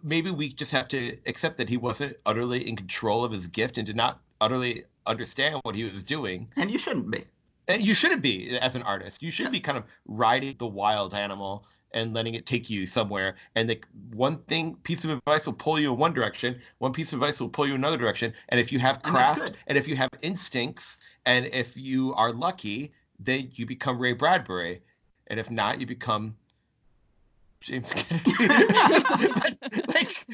[0.02, 3.78] maybe we just have to accept that he wasn't utterly in control of his gift
[3.78, 6.48] and did not utterly understand what he was doing.
[6.56, 7.24] And you shouldn't be.
[7.66, 9.22] And you shouldn't be as an artist.
[9.22, 9.50] You should yeah.
[9.50, 13.36] be kind of riding the wild animal and letting it take you somewhere.
[13.54, 13.80] And the
[14.12, 17.40] one thing piece of advice will pull you in one direction, one piece of advice
[17.40, 18.32] will pull you another direction.
[18.50, 22.32] And if you have craft and, and if you have instincts and if you are
[22.32, 24.82] lucky, then you become Ray Bradbury.
[25.28, 26.36] And if not, you become
[27.60, 28.32] James Kennedy.
[29.88, 30.26] like,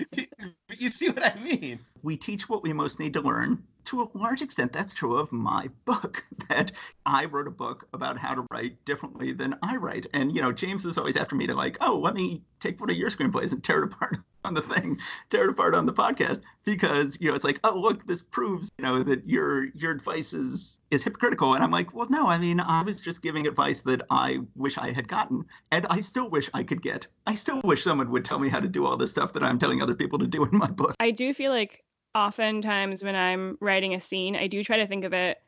[0.78, 1.80] you see what I mean?
[2.02, 3.62] We teach what we most need to learn.
[3.86, 6.24] To a large extent, that's true of my book.
[6.50, 6.72] That
[7.06, 10.06] I wrote a book about how to write differently than I write.
[10.12, 12.90] And, you know, James is always after me to, like, oh, let me take one
[12.90, 14.98] of your screenplays and tear it apart on the thing,
[15.30, 18.70] tear it apart on the podcast because you know it's like, oh look, this proves
[18.78, 22.38] you know that your your advice is is hypocritical, and I'm like, well, no, I
[22.38, 26.28] mean, I was just giving advice that I wish I had gotten, and I still
[26.28, 27.06] wish I could get.
[27.26, 29.58] I still wish someone would tell me how to do all this stuff that I'm
[29.58, 30.94] telling other people to do in my book.
[31.00, 31.84] I do feel like
[32.14, 35.40] oftentimes when I'm writing a scene, I do try to think of it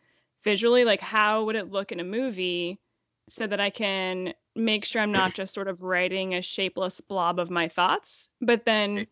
[0.45, 2.79] visually, like how would it look in a movie
[3.29, 7.39] so that I can make sure I'm not just sort of writing a shapeless blob
[7.39, 8.29] of my thoughts.
[8.41, 9.07] But then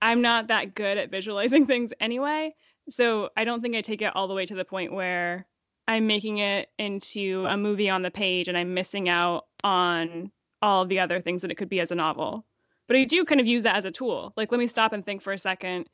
[0.00, 2.54] I'm not that good at visualizing things anyway.
[2.88, 5.46] So I don't think I take it all the way to the point where
[5.86, 10.30] I'm making it into a movie on the page and I'm missing out on
[10.62, 12.44] all the other things that it could be as a novel.
[12.86, 14.32] But I do kind of use that as a tool.
[14.36, 15.88] Like, let me stop and think for a second.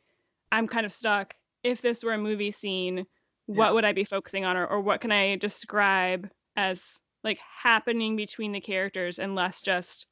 [0.52, 1.34] I'm kind of stuck.
[1.62, 3.06] If this were a movie scene,
[3.46, 3.70] what yeah.
[3.72, 6.82] would I be focusing on, or, or what can I describe as
[7.24, 10.06] like happening between the characters and less just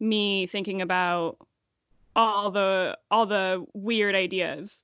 [0.00, 1.38] me thinking about
[2.14, 4.76] all the all the weird ideas.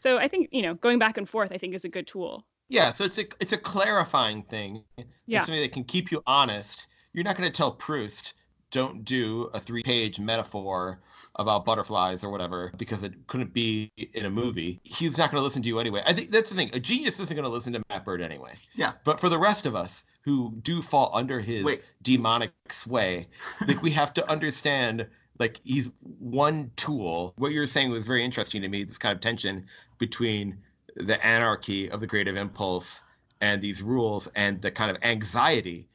[0.00, 2.44] So I think, you know, going back and forth I think is a good tool.
[2.68, 4.82] Yeah, so it's a it's a clarifying thing.
[5.26, 5.38] Yeah.
[5.38, 6.88] It's something that can keep you honest.
[7.12, 8.34] You're not going to tell Proust
[8.72, 10.98] don't do a three page metaphor
[11.36, 14.80] about butterflies or whatever because it couldn't be in a movie.
[14.82, 16.02] He's not going to listen to you anyway.
[16.04, 16.70] I think that's the thing.
[16.72, 18.54] A genius isn't going to listen to Matt Bird anyway.
[18.74, 18.92] Yeah.
[19.04, 21.82] But for the rest of us who do fall under his Wait.
[22.02, 23.28] demonic sway,
[23.66, 25.06] like we have to understand
[25.38, 27.34] like he's one tool.
[27.36, 29.66] What you're saying was very interesting to me, this kind of tension
[29.98, 30.58] between
[30.96, 33.02] the anarchy of the creative impulse
[33.40, 35.88] and these rules and the kind of anxiety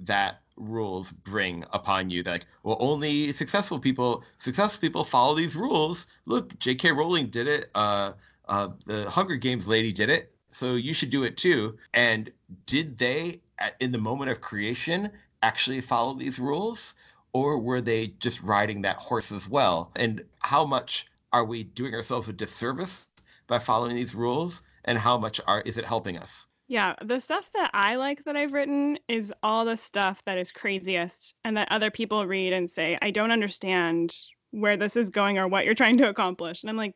[0.00, 2.22] that rules bring upon you.
[2.22, 6.06] Like, well, only successful people successful people follow these rules.
[6.24, 6.92] Look, J.K.
[6.92, 7.70] Rowling did it.
[7.74, 8.12] Uh,
[8.48, 10.32] uh, the Hunger Games lady did it.
[10.50, 11.78] So you should do it too.
[11.92, 12.30] And
[12.64, 13.42] did they,
[13.80, 15.10] in the moment of creation,
[15.42, 16.94] actually follow these rules,
[17.32, 19.90] or were they just riding that horse as well?
[19.96, 23.06] And how much are we doing ourselves a disservice
[23.46, 24.62] by following these rules?
[24.84, 26.46] And how much are is it helping us?
[26.68, 30.50] Yeah, the stuff that I like that I've written is all the stuff that is
[30.50, 34.16] craziest and that other people read and say, I don't understand
[34.50, 36.62] where this is going or what you're trying to accomplish.
[36.62, 36.94] And I'm like,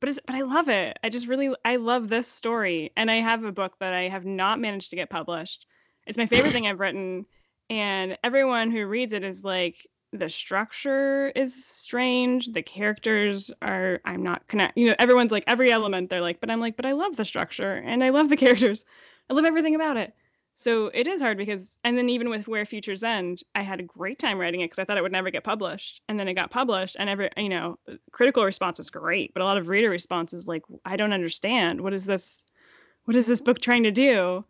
[0.00, 0.98] but it's but I love it.
[1.04, 2.92] I just really I love this story.
[2.96, 5.66] And I have a book that I have not managed to get published.
[6.06, 7.24] It's my favorite thing I've written.
[7.70, 9.86] And everyone who reads it is like,
[10.18, 12.46] the structure is strange.
[12.46, 16.50] The characters are i'm not connect you know everyone's like every element they're like but
[16.50, 18.84] i'm like but i love the structure and i love the characters.
[19.28, 20.12] I love everything about it.
[20.56, 23.84] So it is hard because and then even with where futures end i had a
[23.84, 26.00] great time writing it because i thought it would never get published.
[26.08, 27.78] And then it got published and every you know
[28.12, 31.80] critical response was great but a lot of reader responses like i don't understand.
[31.80, 32.44] What is this
[33.04, 34.44] what is this book trying to do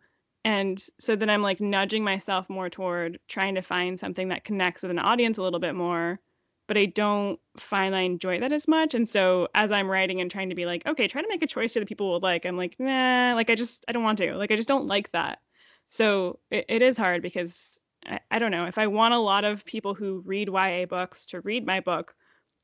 [0.45, 4.83] and so then I'm like nudging myself more toward trying to find something that connects
[4.83, 6.19] with an audience a little bit more,
[6.67, 8.93] but I don't find I enjoy that as much.
[8.93, 11.47] And so as I'm writing and trying to be like, okay, try to make a
[11.47, 14.35] choice that people would like, I'm like, nah, like I just I don't want to.
[14.35, 15.39] Like I just don't like that.
[15.89, 18.65] So it, it is hard because I, I don't know.
[18.65, 22.13] If I want a lot of people who read YA books to read my book,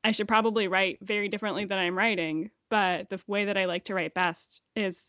[0.04, 3.86] I should probably write very differently than I'm writing, but the way that I like
[3.86, 5.02] to write best is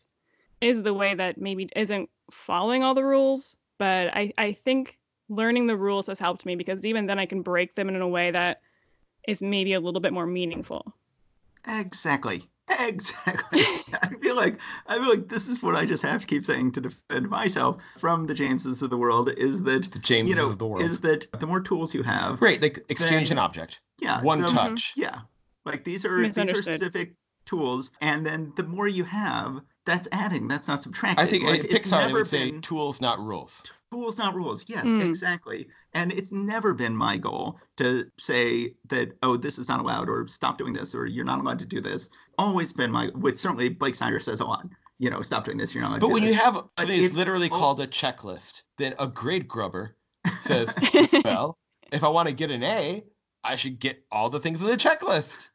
[0.60, 4.98] is the way that maybe isn't following all the rules, but I I think
[5.28, 8.08] learning the rules has helped me because even then I can break them in a
[8.08, 8.60] way that
[9.26, 10.94] is maybe a little bit more meaningful.
[11.66, 12.48] Exactly.
[12.68, 13.62] Exactly.
[14.02, 16.72] I feel like I feel like this is what I just have to keep saying
[16.72, 20.50] to defend myself from the Jameses of the world is that the Jameses you know,
[20.50, 22.60] of the world is that the more tools you have, right?
[22.60, 23.80] Like exchange then, an object.
[24.00, 24.22] Yeah.
[24.22, 24.94] One the, touch.
[24.96, 25.20] Yeah.
[25.66, 27.14] Like these are these are specific
[27.44, 30.48] tools, and then the more you have, that's adding.
[30.48, 31.24] That's not subtracting.
[31.24, 35.04] I think like, Pixar would say tools, not rules Tools, not rules yes mm.
[35.04, 40.08] exactly and it's never been my goal to say that oh this is not allowed
[40.08, 43.36] or stop doing this or you're not allowed to do this always been my which
[43.36, 44.66] certainly blake snyder says a lot
[44.98, 46.32] you know stop doing this you're not allowed but when this.
[46.32, 49.96] you have something it's literally oh, called a checklist then a grade grubber
[50.40, 50.74] says
[51.24, 51.56] well
[51.92, 53.04] if i want to get an a
[53.44, 55.50] i should get all the things in the checklist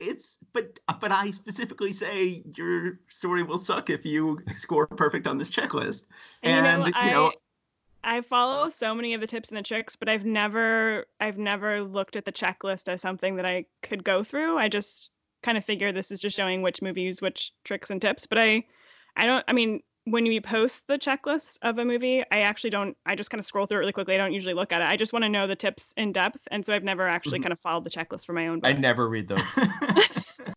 [0.00, 5.38] it's but but I specifically say your story will suck if you score perfect on
[5.38, 6.06] this checklist.
[6.42, 7.32] And, and you know, you know
[8.02, 11.82] I follow so many of the tips and the tricks, but I've never I've never
[11.82, 14.56] looked at the checklist as something that I could go through.
[14.56, 15.10] I just
[15.42, 18.26] kind of figure this is just showing which movies, which tricks and tips.
[18.26, 18.64] But I
[19.16, 22.96] I don't I mean, when you post the checklist of a movie, I actually don't
[23.06, 24.14] I just kind of scroll through it really quickly.
[24.14, 24.86] I don't usually look at it.
[24.86, 26.46] I just want to know the tips in depth.
[26.50, 27.44] And so I've never actually mm-hmm.
[27.44, 28.74] kind of followed the checklist for my own book.
[28.74, 29.40] I never read those.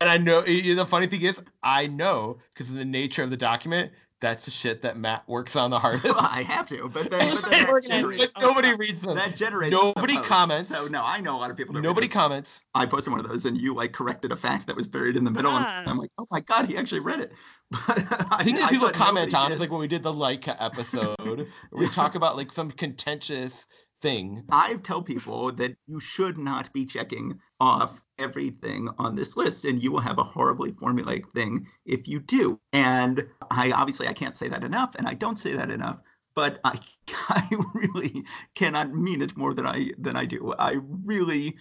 [0.02, 3.38] and I know the funny thing is I know because of the nature of the
[3.38, 3.92] document
[4.24, 6.06] that's the shit that Matt works on the hardest.
[6.06, 9.18] Well, I have to, but then, but then generates, nobody reads them.
[9.18, 10.70] That generates nobody comments.
[10.70, 11.76] So no, I know a lot of people.
[11.76, 12.64] Nobody comments.
[12.74, 15.26] I posted one of those, and you like corrected a fact that was buried in
[15.26, 17.34] the middle, and I'm like, oh my god, he actually read it.
[17.88, 17.98] But
[18.32, 21.90] I think that people comment on is like when we did the Laika episode, we
[21.90, 23.66] talk about like some contentious
[24.04, 24.44] thing.
[24.52, 29.82] I tell people that you should not be checking off everything on this list and
[29.82, 32.60] you will have a horribly formulaic thing if you do.
[32.74, 36.00] And I obviously I can't say that enough and I don't say that enough,
[36.36, 36.78] but I
[37.30, 38.26] I really
[38.56, 40.54] cannot mean it more than I than I do.
[40.60, 41.56] I really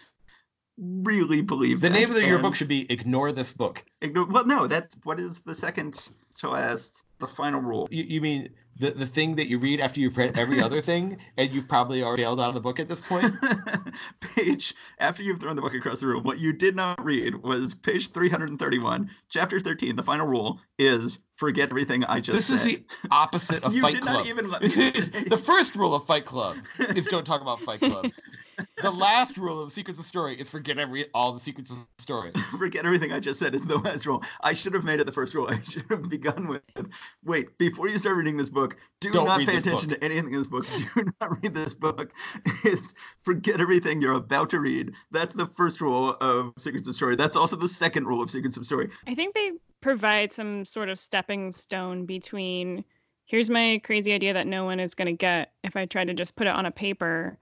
[0.78, 1.94] really believe the that.
[1.94, 5.20] name of the, your book should be ignore this book ignore well no that's what
[5.20, 9.48] is the second to last the final rule you, you mean the, the thing that
[9.48, 12.54] you read after you've read every other thing and you've probably are bailed out of
[12.54, 13.32] the book at this point
[14.20, 17.74] page after you've thrown the book across the room what you did not read was
[17.74, 22.54] page 331 chapter 13 the final rule is forget everything i just said.
[22.54, 22.70] this said.
[22.72, 25.94] is the opposite of you fight did club not even let me the first rule
[25.94, 26.56] of fight club
[26.96, 28.10] is don't talk about fight club
[28.82, 32.32] the last rule of secrets of story is forget every all the secrets of story.
[32.58, 34.22] Forget everything i just said is the last rule.
[34.42, 36.62] I should have made it the first rule i should have begun with.
[37.24, 39.98] Wait before you start reading this book do Don't not pay attention book.
[39.98, 40.66] to anything in this book.
[40.94, 42.12] Do not read this book.
[42.64, 42.94] It's
[43.24, 44.92] forget everything you're about to read.
[45.10, 47.16] That's the first rule of secrets of story.
[47.16, 48.90] That's also the second rule of secrets of story.
[49.08, 52.84] I think they provide some sort of stepping stone between
[53.24, 56.14] here's my crazy idea that no one is going to get if i try to
[56.14, 57.36] just put it on a paper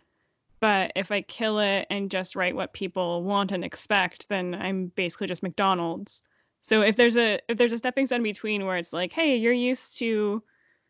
[0.61, 4.92] but if I kill it and just write what people want and expect, then I'm
[4.94, 6.22] basically just McDonald's.
[6.62, 9.52] So if there's a if there's a stepping stone between where it's like, hey, you're
[9.52, 10.42] used to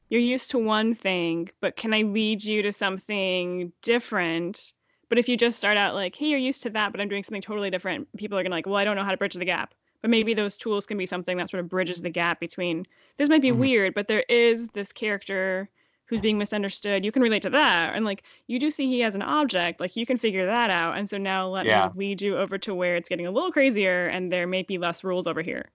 [0.09, 4.73] you're used to one thing, but can I lead you to something different?
[5.09, 7.23] But if you just start out like, hey, you're used to that, but I'm doing
[7.23, 9.45] something totally different, people are gonna like, well, I don't know how to bridge the
[9.45, 9.75] gap.
[10.03, 12.87] But maybe those tools can be something that sort of bridges the gap between
[13.19, 13.61] this might be mm-hmm.
[13.61, 15.69] weird, but there is this character
[16.11, 17.95] who's being misunderstood you can relate to that.
[17.95, 20.99] And like you do see he has an object like you can figure that out.
[20.99, 21.87] And so now let yeah.
[21.87, 24.77] me lead you over to where it's getting a little crazier and there may be
[24.77, 25.71] less rules over here.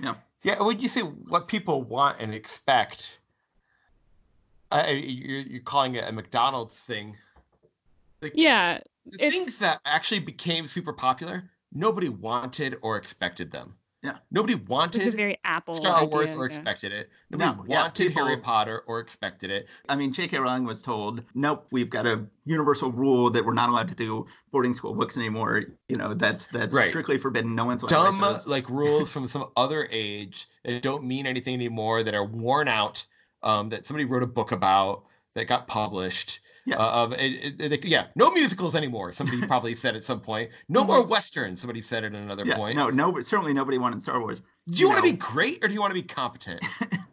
[0.00, 0.16] Yeah.
[0.42, 3.18] Yeah would you say what people want and expect
[4.70, 7.16] uh, you're, you're calling it a mcdonald's thing.
[8.20, 14.18] Like, yeah the things that actually became super popular nobody wanted or expected them yeah.
[14.30, 16.46] Nobody wanted very Apple Star idea, Wars or yeah.
[16.46, 17.10] expected it.
[17.30, 19.66] Nobody no, wanted yeah, people, Harry Potter or expected it.
[19.88, 20.38] I mean, J.K.
[20.38, 24.26] Rowling was told, "Nope, we've got a universal rule that we're not allowed to do
[24.52, 25.64] boarding school books anymore.
[25.88, 26.90] You know, that's that's right.
[26.90, 27.56] strictly forbidden.
[27.56, 32.14] No one's dumb like rules from some other age that don't mean anything anymore that
[32.14, 33.04] are worn out.
[33.40, 35.04] Um, that somebody wrote a book about
[35.38, 36.76] that got published yeah.
[36.76, 39.14] Uh, it, it, it, yeah, no musicals anymore.
[39.14, 40.50] Somebody probably said at some point.
[40.68, 41.60] No more westerns.
[41.60, 42.76] Somebody said at another yeah, point.
[42.76, 44.42] No, no, certainly nobody wanted Star Wars.
[44.68, 46.62] Do you, you want to be great or do you want to be competent?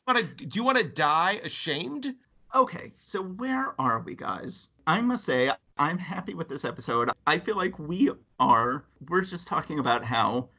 [0.05, 0.45] want to?
[0.45, 2.13] Do you want to die ashamed?
[2.53, 4.71] Okay, so where are we, guys?
[4.87, 7.09] I must say, I'm happy with this episode.
[7.25, 8.83] I feel like we are.
[9.07, 10.49] We're just talking about how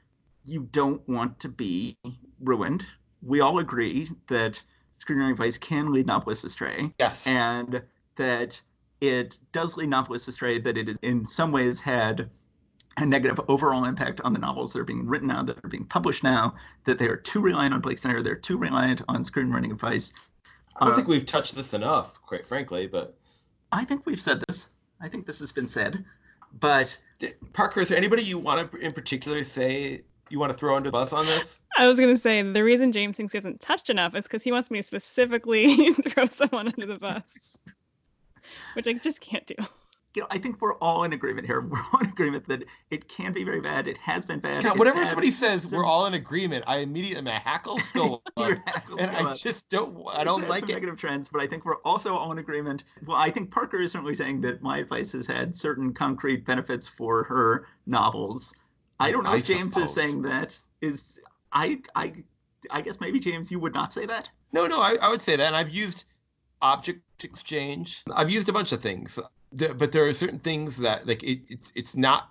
[0.44, 1.98] you don't want to be
[2.40, 2.84] ruined.
[3.22, 4.62] We all agree that
[4.99, 6.92] screenwriting advice can lead novelists astray.
[6.99, 7.26] Yes.
[7.26, 7.82] And
[8.16, 8.61] that
[9.01, 12.30] it does lead novelists astray that it is in some ways had
[12.97, 15.84] a negative overall impact on the novels that are being written now, that are being
[15.84, 19.70] published now, that they are too reliant on Blake Snyder, they're too reliant on screenwriting
[19.70, 20.14] advice.
[20.76, 23.18] I don't uh, think we've touched this enough, quite frankly, but
[23.70, 24.68] I think we've said this.
[25.01, 26.05] I think this has been said.
[26.59, 26.97] But
[27.53, 30.88] Parker, is there anybody you want to in particular say you want to throw under
[30.88, 31.61] the bus on this?
[31.76, 34.42] I was going to say the reason James thinks he hasn't touched enough is because
[34.42, 37.22] he wants me to specifically throw someone under the bus,
[38.74, 39.54] which I just can't do
[40.16, 41.60] you know, I think we're all in agreement here.
[41.70, 43.86] We're all in agreement that it can be very bad.
[43.86, 44.64] It has been bad.
[44.64, 46.64] Yeah, whatever somebody says, we're all in agreement.
[46.66, 50.06] I immediately my hackles go up, hackles and go I just don't.
[50.08, 50.72] I don't like it.
[50.72, 52.84] Negative trends, but I think we're also all in agreement.
[53.04, 56.88] Well, I think Parker is certainly saying that my advice has had certain concrete benefits
[56.88, 58.54] for her novels.
[58.98, 59.90] I don't know I if James suppose.
[59.90, 60.58] is saying that.
[60.80, 61.20] Is
[61.53, 62.12] I I
[62.70, 64.28] I guess maybe James, you would not say that.
[64.53, 65.55] No, no, I, I would say that.
[65.55, 66.05] I've used
[66.62, 68.03] object exchange.
[68.12, 69.18] I've used a bunch of things
[69.53, 72.30] but there are certain things that like it, it's it's not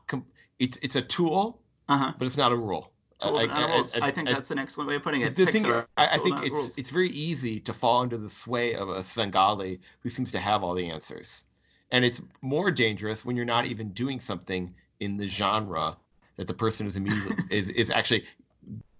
[0.59, 2.13] it's it's a tool, uh-huh.
[2.17, 2.91] but it's not a rule.
[3.21, 5.37] I, I, I, think that's an excellent way of putting it.
[5.37, 6.77] The thing, I, think it's rules.
[6.77, 10.63] it's very easy to fall under the sway of a Svengali who seems to have
[10.63, 11.45] all the answers,
[11.91, 15.95] and it's more dangerous when you're not even doing something in the genre
[16.35, 18.25] that the person is immediately is is actually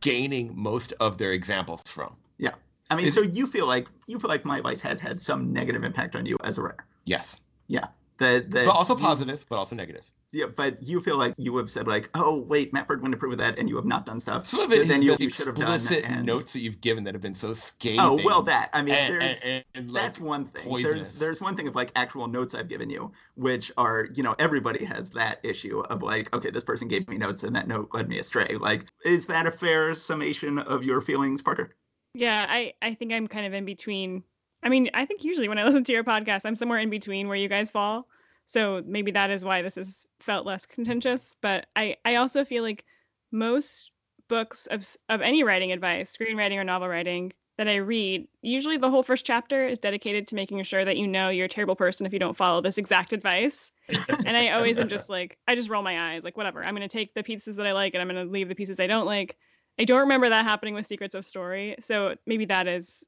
[0.05, 2.15] gaining most of their examples from.
[2.37, 2.51] Yeah,
[2.91, 5.83] I mean, so you feel like you feel like my advice has had some negative
[5.83, 6.85] impact on you as a writer.
[7.05, 7.39] Yes.
[7.67, 7.87] Yeah.
[8.17, 10.09] That, that but also positive, you, but also negative.
[10.31, 13.33] Yeah, but you feel like you have said like, oh wait, Matt Bird wouldn't approve
[13.33, 14.45] of that, and you have not done stuff.
[14.45, 16.25] Some of it then you, you should have done and...
[16.25, 17.99] notes that you've given that have been so scathing.
[17.99, 20.63] Oh well, that I mean, and, there's and, and, like, that's one thing.
[20.63, 21.11] Poisonous.
[21.11, 24.35] There's there's one thing of like actual notes I've given you, which are you know
[24.39, 27.89] everybody has that issue of like, okay, this person gave me notes and that note
[27.93, 28.57] led me astray.
[28.59, 31.69] Like, is that a fair summation of your feelings, Parker?
[32.13, 34.23] Yeah, I I think I'm kind of in between.
[34.65, 37.27] I mean, I think usually when I listen to your podcast, I'm somewhere in between
[37.27, 38.07] where you guys fall.
[38.47, 41.35] So maybe that is why this has felt less contentious.
[41.41, 42.83] But I, I also feel like
[43.31, 43.91] most
[44.27, 48.89] books of, of any writing advice, screenwriting or novel writing that I read, usually the
[48.89, 52.05] whole first chapter is dedicated to making sure that you know you're a terrible person
[52.05, 53.71] if you don't follow this exact advice.
[54.25, 56.63] and I always am just like, I just roll my eyes, like, whatever.
[56.63, 58.55] I'm going to take the pieces that I like and I'm going to leave the
[58.55, 59.37] pieces I don't like.
[59.79, 61.75] I don't remember that happening with Secrets of Story.
[61.79, 63.03] So maybe that is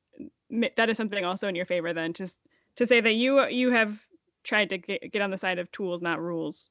[0.78, 2.30] that is something also in your favor then to
[2.78, 3.97] to say that you you have
[4.43, 6.70] tried to get, get on the side of tools, not rules.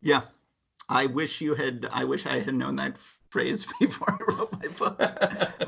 [0.00, 0.22] Yeah,
[0.88, 1.88] I wish you had.
[1.90, 2.96] I wish I had known that
[3.30, 4.98] phrase before I wrote my book.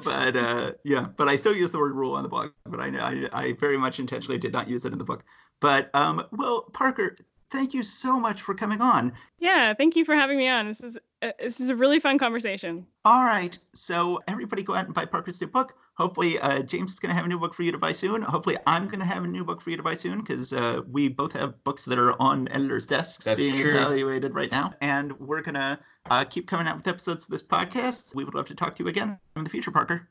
[0.05, 2.53] but uh, yeah, but I still use the word rule on the blog.
[2.65, 5.25] But I, I, I very much intentionally did not use it in the book.
[5.61, 7.17] But um, well, Parker,
[7.51, 9.13] thank you so much for coming on.
[9.39, 10.69] Yeah, thank you for having me on.
[10.69, 12.87] This is uh, this is a really fun conversation.
[13.05, 15.75] All right, so everybody go out and buy Parker's new book.
[15.99, 18.23] Hopefully, uh, James is going to have a new book for you to buy soon.
[18.23, 20.83] Hopefully, I'm going to have a new book for you to buy soon because uh,
[20.89, 23.73] we both have books that are on editors' desks That's being true.
[23.73, 24.75] evaluated right now.
[24.81, 25.77] And we're going to
[26.09, 28.15] uh, keep coming out with episodes of this podcast.
[28.15, 30.09] We would love to talk to you again in the future, Parker.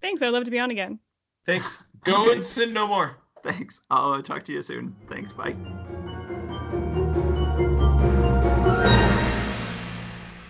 [0.00, 0.22] Thanks.
[0.22, 0.98] I'd love to be on again.
[1.46, 1.84] Thanks.
[2.02, 3.16] Go and sin no more.
[3.44, 3.80] Thanks.
[3.90, 4.96] I'll talk to you soon.
[5.08, 5.32] Thanks.
[5.32, 5.54] Bye.